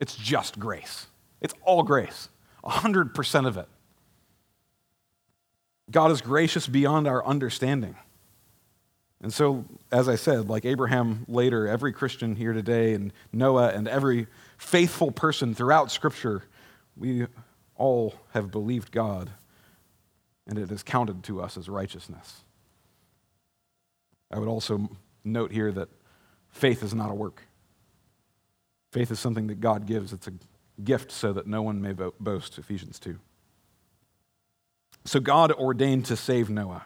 [0.01, 1.07] It's just grace.
[1.39, 2.27] It's all grace.
[2.65, 3.69] 100% of it.
[5.89, 7.95] God is gracious beyond our understanding.
[9.25, 13.87] And so, as I said, like Abraham later, every Christian here today, and Noah, and
[13.87, 14.27] every
[14.59, 16.43] faithful person throughout Scripture,
[16.95, 17.25] we
[17.75, 19.31] all have believed God,
[20.45, 22.41] and it is counted to us as righteousness.
[24.29, 24.91] I would also
[25.23, 25.89] note here that
[26.49, 27.41] faith is not a work.
[28.91, 30.13] Faith is something that God gives.
[30.13, 30.33] It's a
[30.83, 33.17] gift so that no one may boast, Ephesians 2.
[35.05, 36.85] So God ordained to save Noah.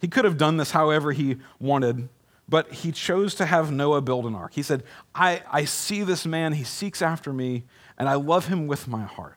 [0.00, 2.08] He could have done this however he wanted,
[2.48, 4.54] but he chose to have Noah build an ark.
[4.54, 4.82] He said,
[5.14, 7.64] I, I see this man, he seeks after me,
[7.98, 9.36] and I love him with my heart.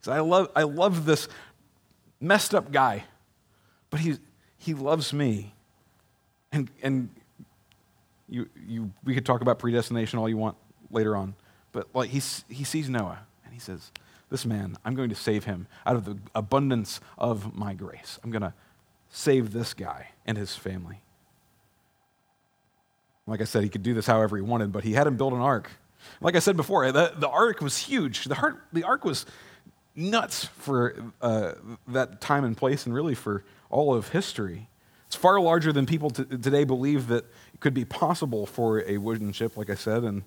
[0.00, 1.28] He said, I love, I love this
[2.20, 3.04] messed up guy,
[3.90, 4.14] but he,
[4.56, 5.52] he loves me.
[6.52, 7.08] And, and
[8.28, 10.56] you, you, we could talk about predestination all you want
[10.90, 11.34] later on,
[11.72, 13.90] but like he, he sees Noah and he says,
[14.30, 18.20] This man, I'm going to save him out of the abundance of my grace.
[18.22, 18.54] I'm going to
[19.12, 21.00] save this guy and his family.
[23.26, 25.32] Like I said, he could do this however he wanted, but he had him build
[25.32, 25.70] an ark.
[26.20, 28.24] Like I said before, the, the ark was huge.
[28.24, 29.26] The, heart, the ark was
[29.94, 31.52] nuts for uh,
[31.88, 34.68] that time and place and really for all of history.
[35.06, 38.96] It's far larger than people t- today believe that it could be possible for a
[38.96, 40.02] wooden ship, like I said.
[40.02, 40.22] And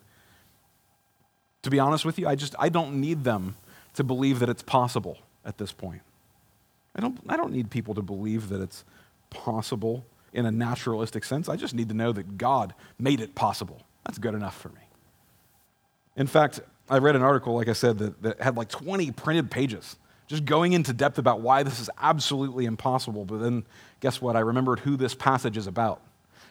[1.64, 3.56] to be honest with you, I just I don't need them
[3.96, 6.04] to believe that it's possible at this point.
[6.96, 8.86] I don't, I don't need people to believe that it's
[9.30, 11.50] possible in a naturalistic sense.
[11.50, 13.82] I just need to know that God made it possible.
[14.06, 14.82] That's good enough for me.
[16.16, 19.52] In fact, I read an article, like I said, that, that had like 20 printed
[19.52, 23.26] pages, just going into depth about why this is absolutely impossible.
[23.26, 23.66] But then,
[24.00, 24.36] guess what?
[24.36, 26.02] I remembered who this passage is about.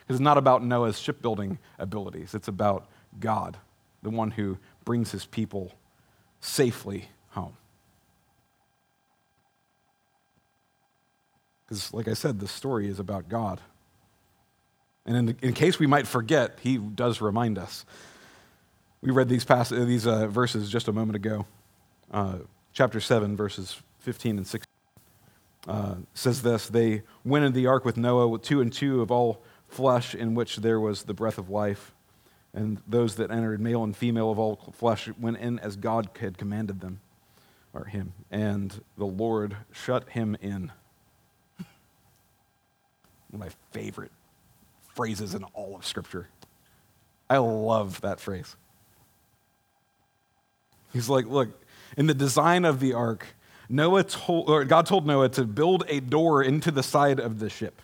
[0.01, 2.87] Because it's not about Noah's shipbuilding abilities, it's about
[3.19, 3.57] God,
[4.03, 5.71] the one who brings his people
[6.39, 7.57] safely home.
[11.65, 13.59] Because, like I said, the story is about God.
[15.05, 17.85] And in, in, case we might forget, he does remind us.
[19.01, 21.45] We read these, pass- these uh, verses just a moment ago.
[22.11, 22.37] Uh,
[22.73, 24.65] chapter 7, verses 15 and 16
[25.67, 29.11] uh, says this They went in the ark with Noah, with two and two of
[29.11, 31.93] all flesh, in which there was the breath of life.
[32.53, 36.37] And those that entered, male and female of all flesh, went in as God had
[36.37, 37.01] commanded them,
[37.73, 38.13] or him.
[38.31, 40.71] And the Lord shut him in
[43.35, 44.11] one of my favorite
[44.93, 46.29] phrases in all of Scripture.
[47.29, 48.55] I love that phrase.
[50.93, 51.49] He's like, look,
[51.97, 53.25] in the design of the ark,
[53.67, 57.49] Noah told, or God told Noah to build a door into the side of the
[57.49, 57.81] ship.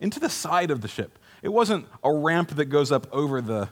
[0.00, 1.18] Into the side of the ship.
[1.42, 3.68] It wasn't a ramp that goes up over the,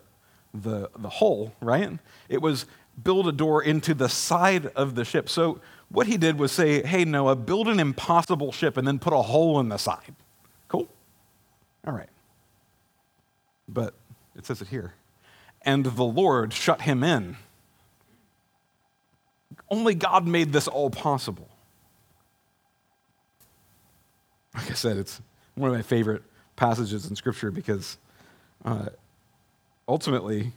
[0.54, 1.98] the, the hull, right?
[2.28, 2.66] It was
[3.02, 5.28] build a door into the side of the ship.
[5.28, 9.12] So what he did was say, hey, Noah, build an impossible ship and then put
[9.12, 10.14] a hole in the side.
[10.68, 10.88] Cool?
[11.86, 12.08] All right.
[13.68, 13.94] But
[14.36, 14.94] it says it here.
[15.62, 17.36] And the Lord shut him in.
[19.70, 21.48] Only God made this all possible.
[24.54, 25.20] Like I said, it's
[25.54, 26.22] one of my favorite
[26.56, 27.98] passages in Scripture because
[28.64, 28.86] uh,
[29.86, 30.52] ultimately,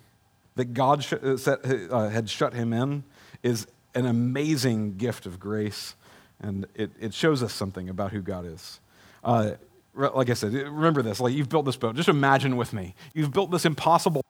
[0.55, 3.03] that God uh, uh, had shut him in
[3.41, 5.95] is an amazing gift of grace,
[6.39, 8.79] and it, it shows us something about who God is.
[9.23, 9.51] Uh,
[9.93, 11.19] like I said, remember this.
[11.19, 11.95] Like you've built this boat.
[11.95, 12.95] Just imagine with me.
[13.13, 14.23] You've built this impossible.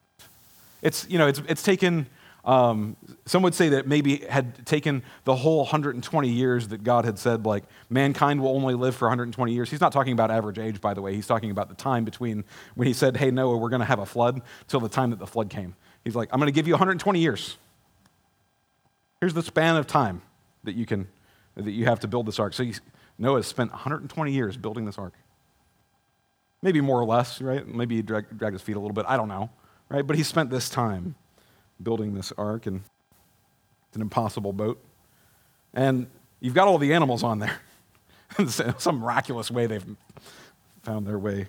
[0.82, 2.06] It's you know it's it's taken.
[2.44, 7.16] Um, some would say that maybe had taken the whole 120 years that God had
[7.16, 9.70] said, like mankind will only live for 120 years.
[9.70, 11.14] He's not talking about average age, by the way.
[11.14, 12.42] He's talking about the time between
[12.74, 15.20] when he said, "Hey Noah, we're going to have a flood," till the time that
[15.20, 15.76] the flood came.
[16.02, 17.56] He's like, "I'm going to give you 120 years."
[19.20, 20.22] Here's the span of time
[20.64, 21.06] that you can
[21.54, 22.54] that you have to build this ark.
[22.54, 22.64] So
[23.18, 25.14] Noah spent 120 years building this ark.
[26.62, 27.66] Maybe more or less, right?
[27.66, 29.04] Maybe he dragged, dragged his feet a little bit.
[29.08, 29.50] I don't know,
[29.88, 30.06] right?
[30.06, 31.16] But he spent this time
[31.82, 32.82] building this ark, and
[33.88, 34.80] it's an impossible boat.
[35.74, 36.06] And
[36.40, 37.60] you've got all the animals on there.
[38.78, 39.84] Some miraculous way, they've
[40.82, 41.46] found their way,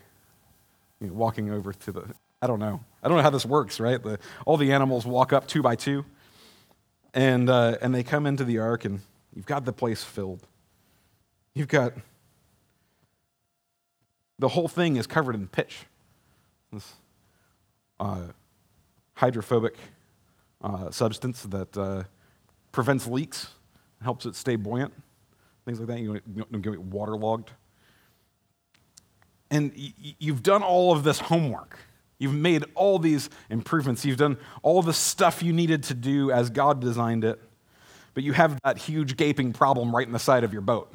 [1.00, 2.06] you know, walking over to the.
[2.42, 2.82] I don't know.
[3.02, 4.02] I don't know how this works, right?
[4.02, 6.04] The, all the animals walk up two by two
[7.14, 9.02] and, uh, and they come into the ark, and
[9.36, 10.46] you've got the place filled.
[11.54, 11.94] You've got
[14.44, 15.86] the whole thing is covered in pitch.
[16.74, 16.96] This
[17.98, 18.24] uh,
[19.14, 19.78] hydrophobic
[20.62, 22.04] uh, substance that uh,
[22.74, 23.52] prevents leaks,
[24.02, 24.92] helps it stay buoyant,
[25.64, 26.00] things like that.
[26.02, 27.52] You don't get waterlogged.
[29.50, 29.72] And
[30.20, 31.80] you've done all of this homework.
[32.20, 34.04] You've made all these improvements.
[34.04, 37.40] You've done all the stuff you needed to do as God designed it,
[38.14, 40.94] but you have that huge gaping problem right in the side of your boat.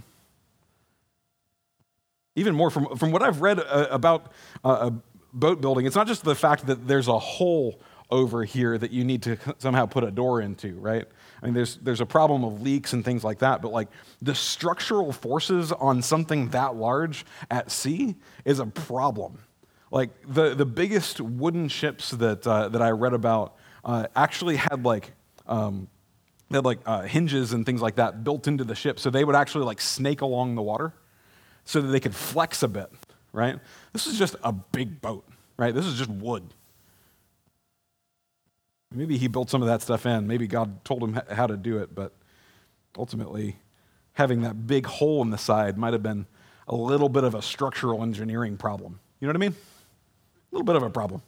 [2.38, 4.32] Even more from, from what I've read uh, about
[4.64, 4.90] uh,
[5.32, 9.04] boat building, it's not just the fact that there's a hole over here that you
[9.04, 11.04] need to somehow put a door into, right?
[11.42, 13.88] I mean, there's, there's a problem of leaks and things like that, but like
[14.22, 19.38] the structural forces on something that large at sea is a problem.
[19.90, 24.84] Like the, the biggest wooden ships that, uh, that I read about uh, actually had
[24.84, 25.12] like,
[25.46, 25.88] um,
[26.50, 29.00] they had like uh, hinges and things like that built into the ship.
[29.00, 30.94] So they would actually like snake along the water
[31.68, 32.90] so that they could flex a bit,
[33.30, 33.58] right?
[33.92, 35.28] This is just a big boat,
[35.58, 35.74] right?
[35.74, 36.54] This is just wood.
[38.90, 40.26] Maybe he built some of that stuff in.
[40.26, 42.14] Maybe God told him how to do it, but
[42.96, 43.58] ultimately,
[44.14, 46.26] having that big hole in the side might have been
[46.68, 48.98] a little bit of a structural engineering problem.
[49.20, 49.54] You know what I mean?
[49.54, 51.20] A little bit of a problem.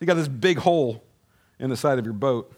[0.00, 1.04] You got this big hole
[1.60, 2.52] in the side of your boat.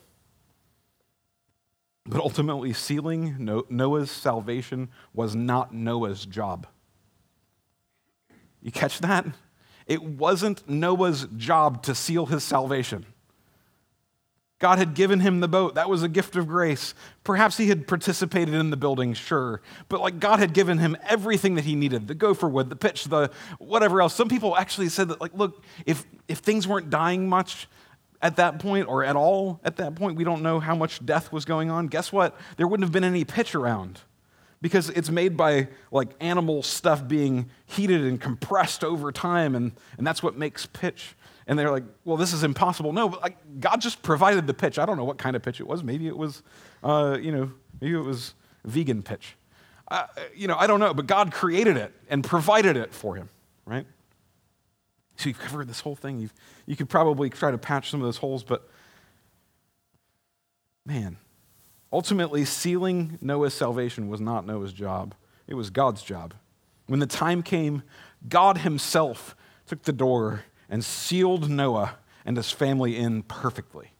[2.06, 3.36] But ultimately, sealing
[3.68, 6.66] Noah's salvation was not Noah's job.
[8.62, 9.26] You catch that?
[9.86, 13.06] It wasn't Noah's job to seal his salvation.
[14.58, 15.76] God had given him the boat.
[15.76, 16.92] That was a gift of grace.
[17.22, 19.62] Perhaps he had participated in the building, sure.
[19.88, 23.04] But like God had given him everything that he needed the gopher wood, the pitch,
[23.04, 24.14] the whatever else.
[24.14, 27.68] Some people actually said that, like, look, if, if things weren't dying much
[28.20, 31.32] at that point or at all at that point, we don't know how much death
[31.32, 31.86] was going on.
[31.86, 32.36] Guess what?
[32.56, 34.00] There wouldn't have been any pitch around
[34.60, 40.06] because it's made by like animal stuff being heated and compressed over time, and, and
[40.06, 41.14] that's what makes pitch.
[41.46, 42.92] And they're like, well, this is impossible.
[42.92, 44.78] No, but like God just provided the pitch.
[44.78, 45.82] I don't know what kind of pitch it was.
[45.82, 46.42] Maybe it was,
[46.82, 49.34] uh, you know, maybe it was vegan pitch.
[49.90, 53.30] Uh, you know, I don't know, but God created it and provided it for him,
[53.64, 53.86] right?
[55.16, 56.20] So you've covered this whole thing.
[56.20, 56.34] You've,
[56.66, 58.68] you could probably try to patch some of those holes, but
[60.84, 61.16] man,
[61.92, 65.14] ultimately, sealing Noah's salvation was not Noah's job,
[65.46, 66.34] it was God's job.
[66.86, 67.82] When the time came,
[68.28, 69.36] God Himself
[69.66, 73.92] took the door and sealed Noah and his family in perfectly.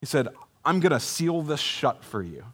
[0.00, 0.28] He said,
[0.64, 2.44] I'm going to seal this shut for you.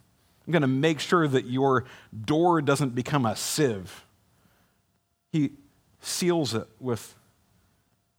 [0.47, 1.85] I'm going to make sure that your
[2.25, 4.05] door doesn't become a sieve.
[5.31, 5.53] He
[6.01, 7.15] seals it with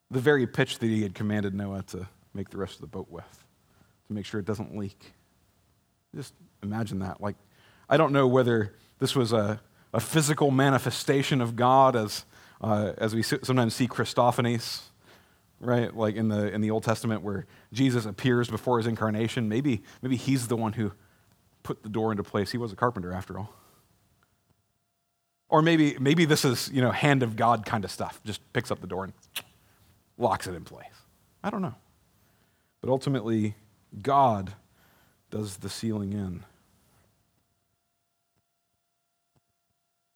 [0.09, 3.07] the very pitch that he had commanded Noah to make the rest of the boat
[3.09, 3.43] with,
[4.07, 5.13] to make sure it doesn't leak.
[6.16, 7.22] Just imagine that.
[7.22, 7.36] Like,
[7.89, 9.62] I don't know whether this was a,
[9.93, 12.26] a physical manifestation of God as
[12.62, 14.82] uh, as we sometimes see Christophanies,
[15.59, 15.95] right?
[15.95, 19.49] Like in the, in the Old Testament where Jesus appears before his incarnation.
[19.49, 20.91] Maybe, maybe he's the one who
[21.64, 22.51] put the door into place.
[22.51, 23.53] He was a carpenter after all.
[25.49, 28.22] Or maybe, maybe this is, you know, hand of God kind of stuff.
[28.24, 29.14] Just picks up the door and
[30.18, 30.86] locks it in place.
[31.43, 31.76] I don't know.
[32.80, 33.55] But ultimately,
[34.01, 34.53] God
[35.32, 36.43] does the sealing in.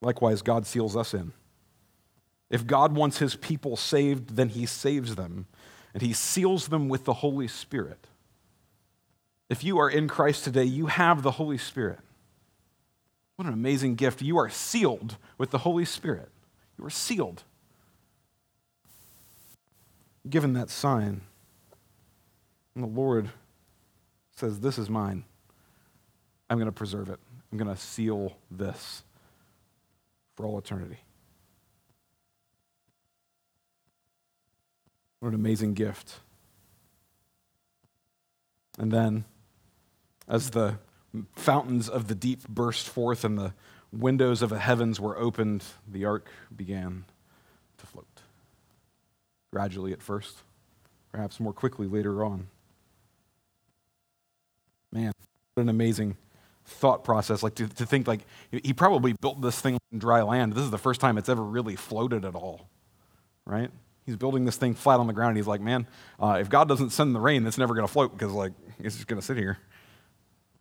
[0.01, 1.31] Likewise, God seals us in.
[2.49, 5.47] If God wants his people saved, then he saves them,
[5.93, 8.07] and he seals them with the Holy Spirit.
[9.49, 11.99] If you are in Christ today, you have the Holy Spirit.
[13.35, 14.21] What an amazing gift.
[14.21, 16.29] You are sealed with the Holy Spirit.
[16.77, 17.43] You are sealed.
[20.29, 21.21] Given that sign,
[22.75, 23.29] and the Lord
[24.35, 25.23] says, This is mine.
[26.49, 27.19] I'm going to preserve it.
[27.51, 29.03] I'm going to seal this
[30.35, 30.99] for all eternity.
[35.19, 36.19] What an amazing gift.
[38.77, 39.25] And then,
[40.27, 40.79] as the
[41.35, 43.53] fountains of the deep burst forth and the
[43.91, 47.05] windows of the heavens were opened, the ark began
[47.77, 48.21] to float.
[49.51, 50.43] Gradually at first,
[51.11, 52.47] perhaps more quickly later on.
[54.95, 55.11] Man,
[55.53, 56.15] what an amazing
[56.65, 57.43] thought process.
[57.43, 60.53] Like to, to think like he probably built this thing in dry land.
[60.53, 62.69] This is the first time it's ever really floated at all,
[63.45, 63.69] right?
[64.05, 65.31] He's building this thing flat on the ground.
[65.31, 65.85] And he's like, man,
[66.17, 68.95] uh, if God doesn't send the rain, it's never going to float because like it's
[68.95, 69.57] just going to sit here.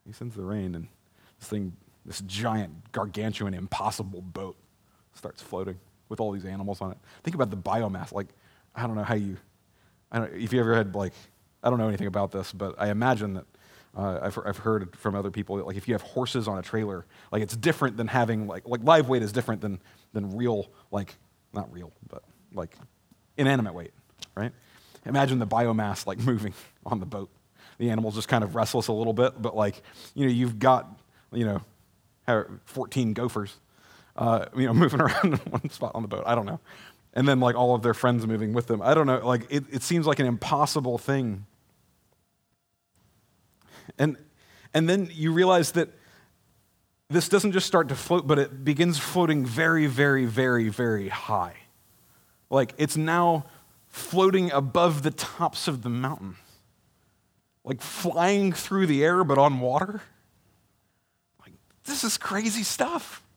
[0.04, 0.88] He sends the rain, and
[1.38, 1.72] this thing,
[2.04, 4.56] this giant, gargantuan, impossible boat
[5.14, 5.78] starts floating
[6.08, 6.98] with all these animals on it.
[7.22, 8.12] Think about the biomass.
[8.12, 8.26] Like,
[8.74, 9.36] I don't know how you,
[10.10, 11.12] I don't, if you ever had like,
[11.62, 13.46] I don't know anything about this, but I imagine that
[13.96, 16.62] uh, I've, I've heard from other people that like if you have horses on a
[16.62, 19.80] trailer, like it's different than having like like live weight is different than
[20.12, 21.14] than real like
[21.52, 22.76] not real but like
[23.36, 23.92] inanimate weight,
[24.34, 24.52] right?
[25.06, 27.30] Imagine the biomass like moving on the boat.
[27.78, 29.80] The animal's just kind of restless a little bit, but like
[30.14, 30.88] you know you've got
[31.32, 33.54] you know 14 gophers,
[34.16, 36.24] uh, you know moving around in one spot on the boat.
[36.26, 36.58] I don't know,
[37.12, 38.82] and then like all of their friends moving with them.
[38.82, 39.24] I don't know.
[39.24, 41.46] Like it, it seems like an impossible thing
[43.98, 44.16] and,
[44.72, 45.90] and then you realize that
[47.10, 51.54] this doesn't just start to float, but it begins floating very, very, very, very high.
[52.50, 53.46] Like it's now
[53.88, 56.36] floating above the tops of the mountain,
[57.62, 60.02] like flying through the air, but on water.
[61.40, 61.52] Like,
[61.84, 63.22] this is crazy stuff.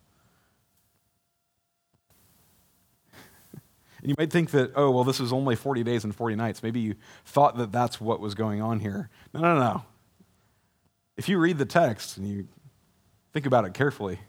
[4.00, 6.62] And you might think that, oh, well, this was only 40 days and 40 nights.
[6.62, 6.94] Maybe you
[7.26, 9.10] thought that that's what was going on here.
[9.34, 9.84] No, no, no.
[11.18, 12.48] If you read the text and you
[13.34, 14.20] think about it carefully,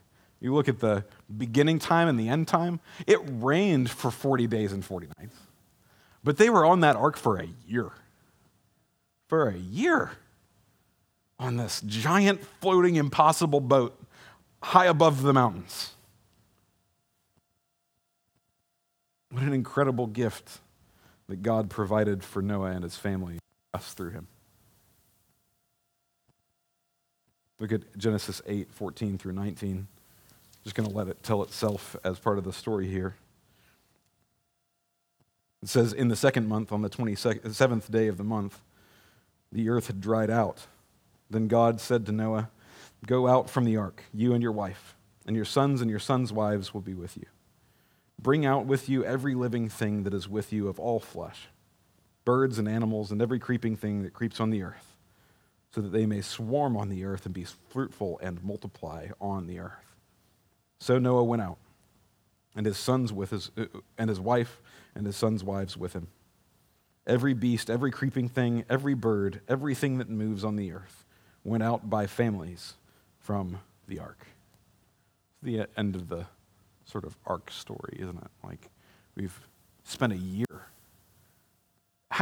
[0.40, 1.04] you look at the
[1.36, 5.36] beginning time and the end time, it rained for 40 days and 40 nights.
[6.24, 7.90] But they were on that ark for a year.
[9.28, 10.12] For a year.
[11.38, 14.00] On this giant floating impossible boat
[14.62, 15.92] high above the mountains.
[19.30, 20.58] What an incredible gift
[21.28, 23.38] that God provided for Noah and his family,
[23.74, 24.26] us through him.
[27.60, 29.88] Look at Genesis 8, 14 through 19.
[30.62, 33.16] Just going to let it tell itself as part of the story here.
[35.62, 38.60] It says, In the second month, on the 27th day of the month,
[39.50, 40.66] the earth had dried out.
[41.30, 42.50] Then God said to Noah,
[43.06, 44.94] Go out from the ark, you and your wife,
[45.26, 47.26] and your sons and your sons' wives will be with you.
[48.20, 51.48] Bring out with you every living thing that is with you of all flesh,
[52.24, 54.87] birds and animals, and every creeping thing that creeps on the earth
[55.70, 59.58] so that they may swarm on the earth and be fruitful and multiply on the
[59.58, 59.96] earth.
[60.80, 61.58] So Noah went out,
[62.56, 63.66] and his sons with his uh,
[63.96, 64.60] and his wife
[64.94, 66.08] and his sons' wives with him.
[67.06, 71.04] Every beast, every creeping thing, every bird, everything that moves on the earth
[71.44, 72.74] went out by families
[73.18, 74.26] from the ark.
[75.42, 76.26] The end of the
[76.84, 78.30] sort of ark story, isn't it?
[78.44, 78.68] Like
[79.14, 79.38] we've
[79.84, 80.66] spent a year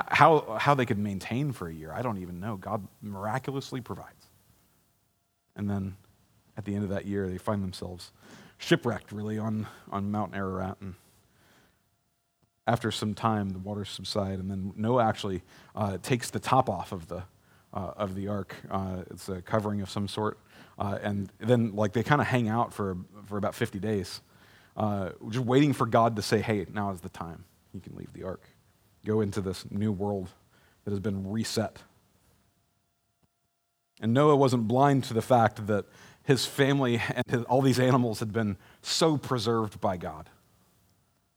[0.08, 2.56] how, how they could maintain for a year, I don't even know.
[2.56, 4.26] God miraculously provides.
[5.54, 5.96] And then
[6.56, 8.12] at the end of that year, they find themselves
[8.58, 10.76] shipwrecked, really, on, on Mount Ararat.
[10.80, 10.94] And
[12.66, 15.42] after some time, the waters subside, and then Noah actually
[15.74, 17.22] uh, takes the top off of the,
[17.72, 18.54] uh, of the ark.
[18.70, 20.38] Uh, it's a covering of some sort.
[20.78, 24.20] Uh, and then, like, they kind of hang out for, for about 50 days,
[24.76, 27.44] uh, just waiting for God to say, hey, now is the time.
[27.72, 28.42] You can leave the ark
[29.06, 30.28] go into this new world
[30.84, 31.78] that has been reset.
[34.00, 35.86] And Noah wasn't blind to the fact that
[36.24, 40.28] his family and his, all these animals had been so preserved by God.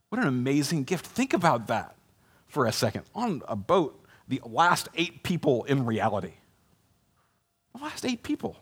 [0.09, 1.05] What an amazing gift.
[1.05, 1.95] Think about that
[2.47, 3.03] for a second.
[3.13, 6.34] On a boat, the last eight people in reality.
[7.76, 8.57] The last eight people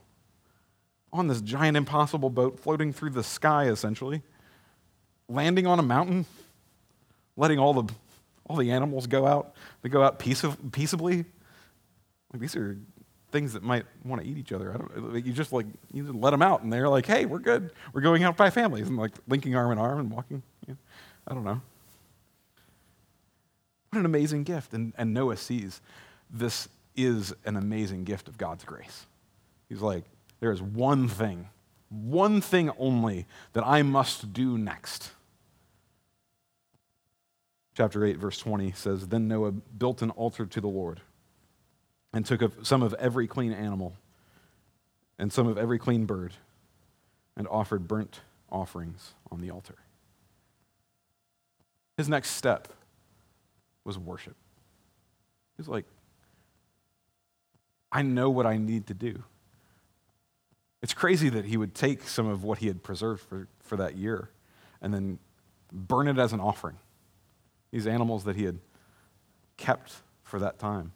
[1.14, 4.22] on this giant impossible boat floating through the sky, essentially,
[5.30, 6.26] landing on a mountain,
[7.38, 7.94] letting all the
[8.48, 9.54] all the animals go out.
[9.82, 11.26] They go out peace- peaceably.
[12.34, 12.78] Like these are
[13.32, 14.74] things that might want to eat each other.
[14.74, 15.26] I don't.
[15.26, 17.72] You just like you just let them out, and they're like, "Hey, we're good.
[17.94, 20.44] We're going out by families," and like linking arm in arm and walking.
[20.66, 20.78] You know,
[21.28, 21.62] I don't know.
[23.90, 24.74] What an amazing gift!
[24.74, 25.82] And, and Noah sees
[26.30, 29.06] this is an amazing gift of God's grace.
[29.70, 30.04] He's like,
[30.40, 31.50] there is one thing,
[31.90, 35.12] one thing only that I must do next.
[37.78, 41.00] Chapter 8, verse 20 says Then Noah built an altar to the Lord
[42.12, 43.94] and took some of every clean animal
[45.20, 46.34] and some of every clean bird
[47.36, 48.22] and offered burnt
[48.52, 49.76] offerings on the altar.
[51.98, 52.68] His next step
[53.84, 54.36] was worship.
[55.56, 55.86] He's like,
[57.92, 59.22] I know what I need to do.
[60.82, 63.96] It's crazy that he would take some of what he had preserved for, for that
[63.96, 64.32] year
[64.82, 65.20] and then
[65.72, 66.78] burn it as an offering.
[67.72, 68.60] These animals that he had
[69.58, 69.94] kept
[70.24, 70.94] for that time.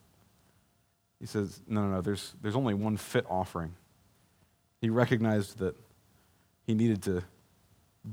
[1.19, 3.74] He says, No, no, no, there's, there's only one fit offering.
[4.82, 5.76] He recognized that
[6.65, 7.24] he needed to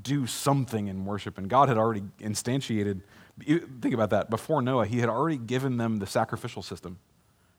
[0.01, 3.01] do something in worship, and God had already instantiated.
[3.43, 4.29] Think about that.
[4.29, 6.99] Before Noah, he had already given them the sacrificial system.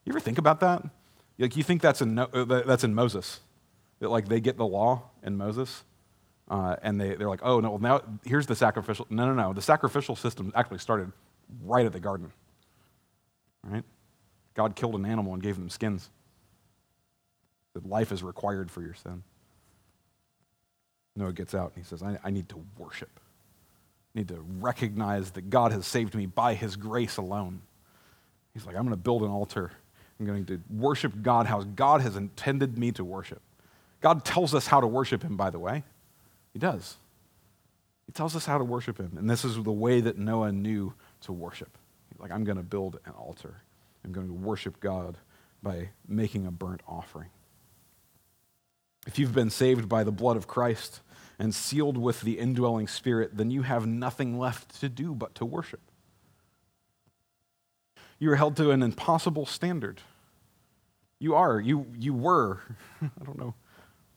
[0.04, 0.84] You ever think about that?
[1.38, 2.26] Like you think that's in, uh,
[2.66, 3.40] that's in Moses,
[3.98, 5.84] that like they get the law in Moses,
[6.50, 9.06] uh, and they, they're like, oh no, well, now here's the sacrificial.
[9.08, 9.52] No, no, no.
[9.52, 11.10] The sacrificial system actually started
[11.64, 12.32] right at the garden.
[13.64, 13.84] Right?
[14.54, 16.10] God killed an animal and gave them skins.
[17.74, 19.22] That life is required for your sin.
[21.16, 23.20] Noah gets out and he says, I, I need to worship.
[24.14, 27.62] I need to recognize that God has saved me by his grace alone.
[28.52, 29.70] He's like, I'm going to build an altar
[30.20, 33.40] I'm going to worship God how God has intended me to worship.
[34.02, 35.82] God tells us how to worship Him, by the way.
[36.52, 36.96] He does.
[38.06, 39.12] He tells us how to worship Him.
[39.16, 41.78] And this is the way that Noah knew to worship.
[42.18, 43.62] Like, I'm going to build an altar.
[44.04, 45.16] I'm going to worship God
[45.62, 47.30] by making a burnt offering.
[49.06, 51.00] If you've been saved by the blood of Christ
[51.38, 55.44] and sealed with the indwelling spirit, then you have nothing left to do but to
[55.44, 55.80] worship.
[58.18, 60.02] You are held to an impossible standard.
[61.18, 61.58] You are.
[61.58, 62.60] You, you were.
[63.02, 63.54] I don't know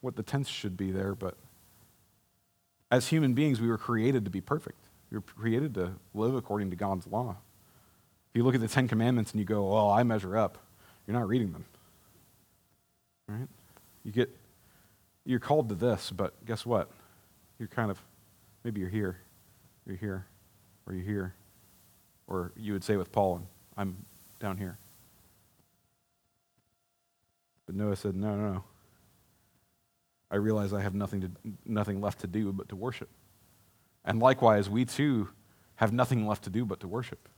[0.01, 1.37] what the tense should be there, but
[2.93, 4.77] as human beings, we were created to be perfect.
[5.09, 7.37] We were created to live according to God's law.
[8.29, 10.59] If you look at the Ten Commandments and you go, oh, I measure up,
[11.07, 11.65] you're not reading them.
[13.27, 13.47] Right?
[14.03, 14.29] You get,
[15.25, 16.91] you're called to this, but guess what?
[17.57, 17.99] You're kind of,
[18.63, 19.17] maybe you're here,
[19.87, 20.27] you're here,
[20.85, 21.33] or you're here.
[22.27, 23.41] Or you would say with Paul,
[23.75, 24.05] I'm
[24.39, 24.77] down here.
[27.65, 28.63] But Noah said, No, no, no.
[30.33, 31.31] I realize I have nothing, to,
[31.63, 33.09] nothing left to do but to worship.
[34.03, 35.29] And likewise, we too
[35.75, 37.29] have nothing left to do but to worship.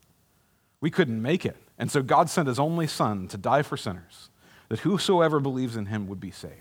[0.80, 1.58] We couldn't make it.
[1.78, 4.30] And so God sent his only Son to die for sinners,
[4.70, 6.54] that whosoever believes in him would be saved.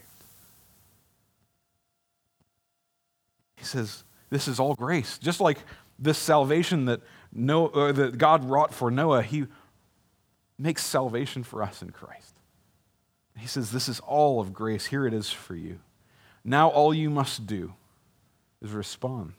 [3.56, 5.18] He says, This is all grace.
[5.18, 5.58] Just like
[6.00, 7.00] this salvation that,
[7.32, 9.46] Noah, uh, that God wrought for Noah, he
[10.58, 12.34] makes salvation for us in Christ.
[13.38, 14.86] He says, This is all of grace.
[14.86, 15.78] Here it is for you.
[16.44, 17.72] Now, all you must do
[18.60, 19.34] is respond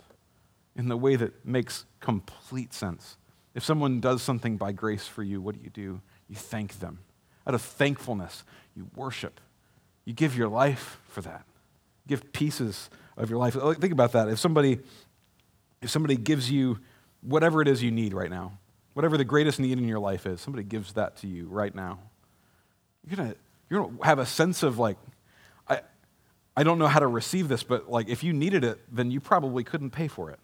[0.76, 3.18] in the way that makes complete sense.
[3.54, 6.02] If someone does something by grace for you, what do you do?
[6.28, 7.00] You thank them.
[7.48, 8.44] Out of thankfulness,
[8.76, 9.40] you worship.
[10.04, 11.44] You give your life for that.
[12.06, 13.56] You Give pieces of your life.
[13.80, 14.28] Think about that.
[14.28, 14.80] If somebody,
[15.82, 16.80] if somebody gives you
[17.22, 18.58] whatever it is you need right now,
[18.94, 22.00] whatever the greatest need in your life is, somebody gives that to you right now.
[23.08, 23.36] You're gonna,
[23.70, 24.98] you're gonna have a sense of like,
[26.58, 29.20] I don't know how to receive this, but like if you needed it, then you
[29.20, 30.40] probably couldn't pay for it.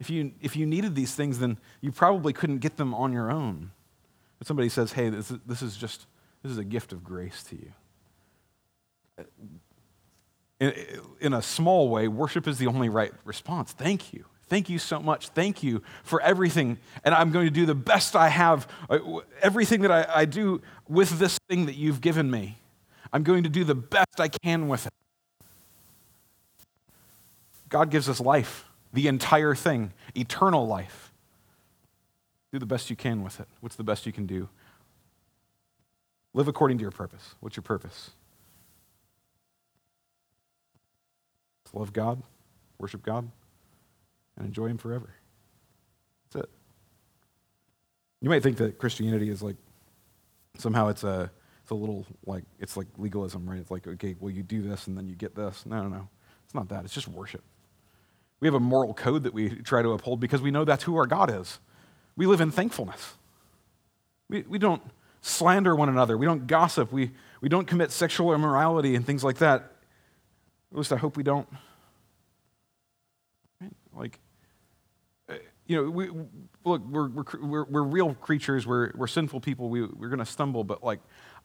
[0.00, 3.30] If you, if you needed these things, then you probably couldn't get them on your
[3.30, 3.70] own.
[4.40, 6.06] If somebody says, hey, this is, this is just,
[6.42, 7.72] this is a gift of grace to you.
[10.58, 10.74] In,
[11.20, 13.72] in a small way, worship is the only right response.
[13.72, 14.24] Thank you.
[14.48, 15.28] Thank you so much.
[15.28, 16.78] Thank you for everything.
[17.04, 18.98] And I'm going to do the best I have, uh,
[19.40, 22.58] everything that I, I do with this thing that you've given me.
[23.12, 24.92] I'm going to do the best I can with it.
[27.72, 31.10] God gives us life, the entire thing, eternal life.
[32.52, 33.48] Do the best you can with it.
[33.60, 34.50] What's the best you can do?
[36.34, 37.34] Live according to your purpose.
[37.40, 38.10] What's your purpose?
[41.70, 42.22] To love God,
[42.76, 43.30] worship God,
[44.36, 45.14] and enjoy Him forever.
[46.30, 46.50] That's it.
[48.20, 49.56] You might think that Christianity is like
[50.58, 51.30] somehow it's a
[51.62, 53.60] it's a little like it's like legalism, right?
[53.60, 55.64] It's like okay, well you do this and then you get this.
[55.64, 56.08] No, no, no.
[56.44, 56.84] It's not that.
[56.84, 57.42] It's just worship.
[58.42, 60.96] We have a moral code that we try to uphold because we know that's who
[60.96, 61.60] our God is.
[62.16, 63.14] We live in thankfulness.
[64.28, 64.82] We, we don't
[65.20, 66.18] slander one another.
[66.18, 66.90] We don't gossip.
[66.90, 69.70] We, we don't commit sexual immorality and things like that.
[70.72, 71.48] At least I hope we don't.
[73.94, 74.18] Like,
[75.28, 75.34] uh,
[75.68, 76.10] you know, we,
[76.64, 78.66] look, we're, we're, we're, we're real creatures.
[78.66, 79.68] We're, we're sinful people.
[79.68, 80.98] We, we're going to stumble, but like,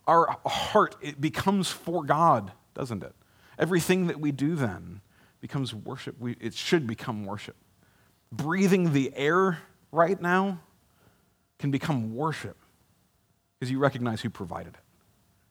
[0.07, 3.13] our heart, it becomes for God, doesn't it?
[3.59, 5.01] Everything that we do then
[5.41, 6.19] becomes worship.
[6.19, 7.55] We, it should become worship.
[8.31, 9.59] Breathing the air
[9.91, 10.59] right now
[11.59, 12.57] can become worship
[13.59, 14.81] because you recognize who provided it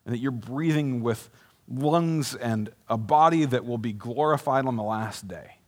[0.05, 1.29] and that you're breathing with
[1.69, 5.59] lungs and a body that will be glorified on the last day.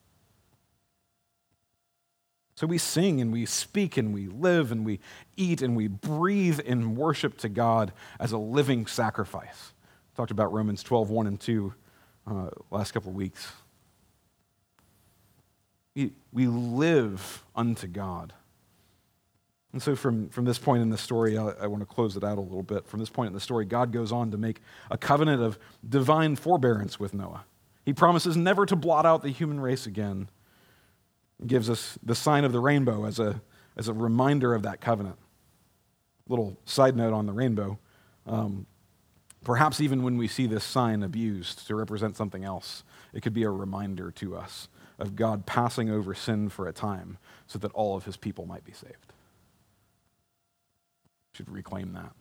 [2.54, 4.98] So we sing and we speak and we live and we
[5.36, 9.72] eat and we breathe in worship to God as a living sacrifice.
[10.16, 11.72] Talked about Romans 12, 1 and 2
[12.26, 13.52] uh, last couple of weeks.
[16.32, 18.32] We, live unto God.
[19.72, 22.24] And so, from, from this point in the story, I, I want to close it
[22.24, 22.86] out a little bit.
[22.86, 26.36] From this point in the story, God goes on to make a covenant of divine
[26.36, 27.44] forbearance with Noah.
[27.84, 30.28] He promises never to blot out the human race again
[31.46, 33.40] gives us the sign of the rainbow as a,
[33.76, 35.16] as a reminder of that covenant.
[36.28, 37.78] Little side note on the rainbow.
[38.26, 38.66] Um,
[39.44, 42.82] perhaps even when we see this sign abused to represent something else,
[43.12, 44.68] it could be a reminder to us
[44.98, 48.64] of God passing over sin for a time so that all of his people might
[48.64, 49.12] be saved.
[51.34, 52.12] Should reclaim that.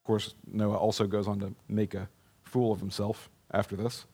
[0.00, 2.08] Of course, Noah also goes on to make a
[2.42, 4.06] fool of himself after this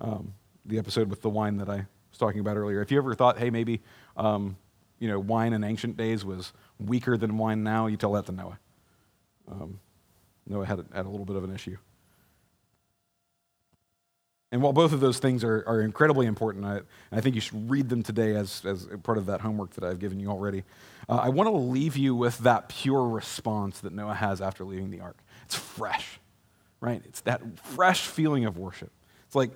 [0.00, 0.34] um,
[0.64, 2.80] the episode with the wine that I was talking about earlier.
[2.80, 3.80] If you ever thought, hey, maybe
[4.16, 4.56] um,
[4.98, 8.32] you know, wine in ancient days was weaker than wine now, you tell that to
[8.32, 8.58] Noah.
[9.50, 9.80] Um,
[10.46, 11.76] Noah had had a little bit of an issue.
[14.50, 16.80] And while both of those things are, are incredibly important, I,
[17.12, 19.98] I think you should read them today as, as part of that homework that I've
[19.98, 20.64] given you already.
[21.08, 24.90] Uh, I want to leave you with that pure response that Noah has after leaving
[24.90, 25.18] the ark.
[25.44, 26.18] It's fresh,
[26.80, 27.02] right?
[27.04, 28.90] It's that fresh feeling of worship.
[29.26, 29.50] It's like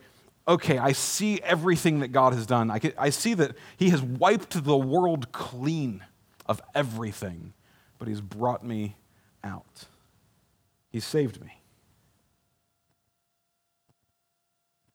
[0.47, 2.71] okay, I see everything that God has done.
[2.71, 6.05] I, can, I see that He has wiped the world clean
[6.47, 7.53] of everything,
[7.99, 8.97] but He's brought me
[9.45, 9.85] out.
[10.91, 11.62] He saved me.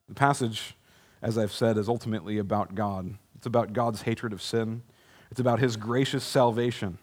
[0.07, 0.75] The passage,
[1.21, 3.17] as I've said, is ultimately about God.
[3.35, 4.83] It's about God's hatred of sin,
[5.29, 6.97] it's about His gracious salvation,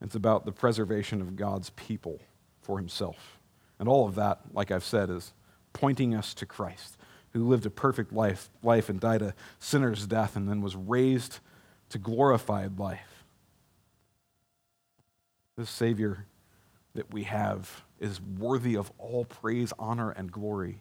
[0.00, 2.20] it's about the preservation of God's people
[2.60, 3.38] for Himself.
[3.78, 5.32] And all of that, like I've said, is
[5.72, 6.96] pointing us to Christ
[7.34, 11.40] who lived a perfect life, life and died a sinner's death and then was raised
[11.90, 13.24] to glorified life.
[15.56, 16.26] This Savior
[16.94, 20.80] that we have is worthy of all praise, honor, and glory,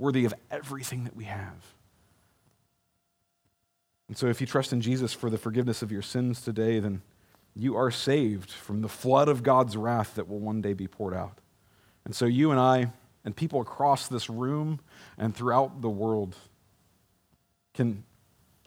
[0.00, 1.74] worthy of everything that we have.
[4.08, 7.02] And so, if you trust in Jesus for the forgiveness of your sins today, then
[7.54, 11.14] you are saved from the flood of God's wrath that will one day be poured
[11.14, 11.38] out.
[12.04, 12.90] And so, you and I,
[13.24, 14.80] and people across this room
[15.18, 16.34] and throughout the world
[17.74, 18.02] can,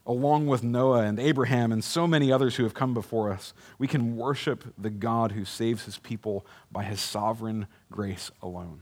[0.06, 3.88] along with Noah and Abraham and so many others who have come before us, we
[3.88, 8.82] can worship the God who saves his people by his sovereign grace alone.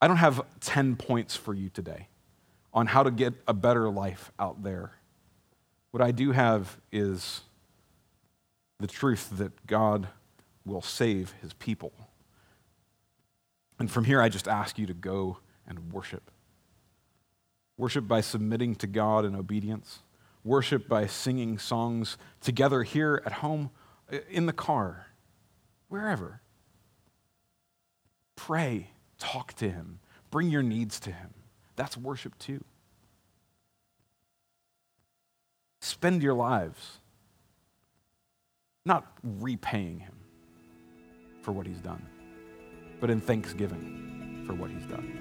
[0.00, 2.08] I don't have 10 points for you today
[2.72, 4.92] on how to get a better life out there.
[5.90, 7.42] What I do have is
[8.78, 10.08] the truth that God
[10.64, 11.92] will save his people
[13.80, 16.30] and from here, I just ask you to go and worship.
[17.78, 20.00] Worship by submitting to God in obedience.
[20.44, 23.70] Worship by singing songs together here at home,
[24.28, 25.06] in the car,
[25.88, 26.42] wherever.
[28.36, 28.90] Pray,
[29.20, 30.00] talk to Him,
[30.32, 31.30] bring your needs to Him.
[31.76, 32.64] That's worship too.
[35.80, 36.98] Spend your lives
[38.84, 40.14] not repaying Him
[41.42, 42.06] for what He's done
[43.00, 45.16] but in thanksgiving for what he's done.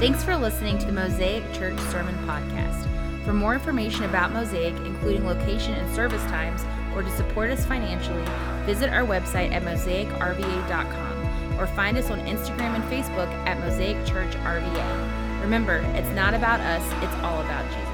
[0.00, 2.95] Thanks for listening to the Mosaic Church Sermon Podcast.
[3.26, 6.62] For more information about Mosaic, including location and service times,
[6.94, 8.22] or to support us financially,
[8.64, 14.32] visit our website at mosaicrva.com or find us on Instagram and Facebook at Mosaic Church
[14.36, 15.42] RVA.
[15.42, 17.85] Remember, it's not about us, it's all about Jesus.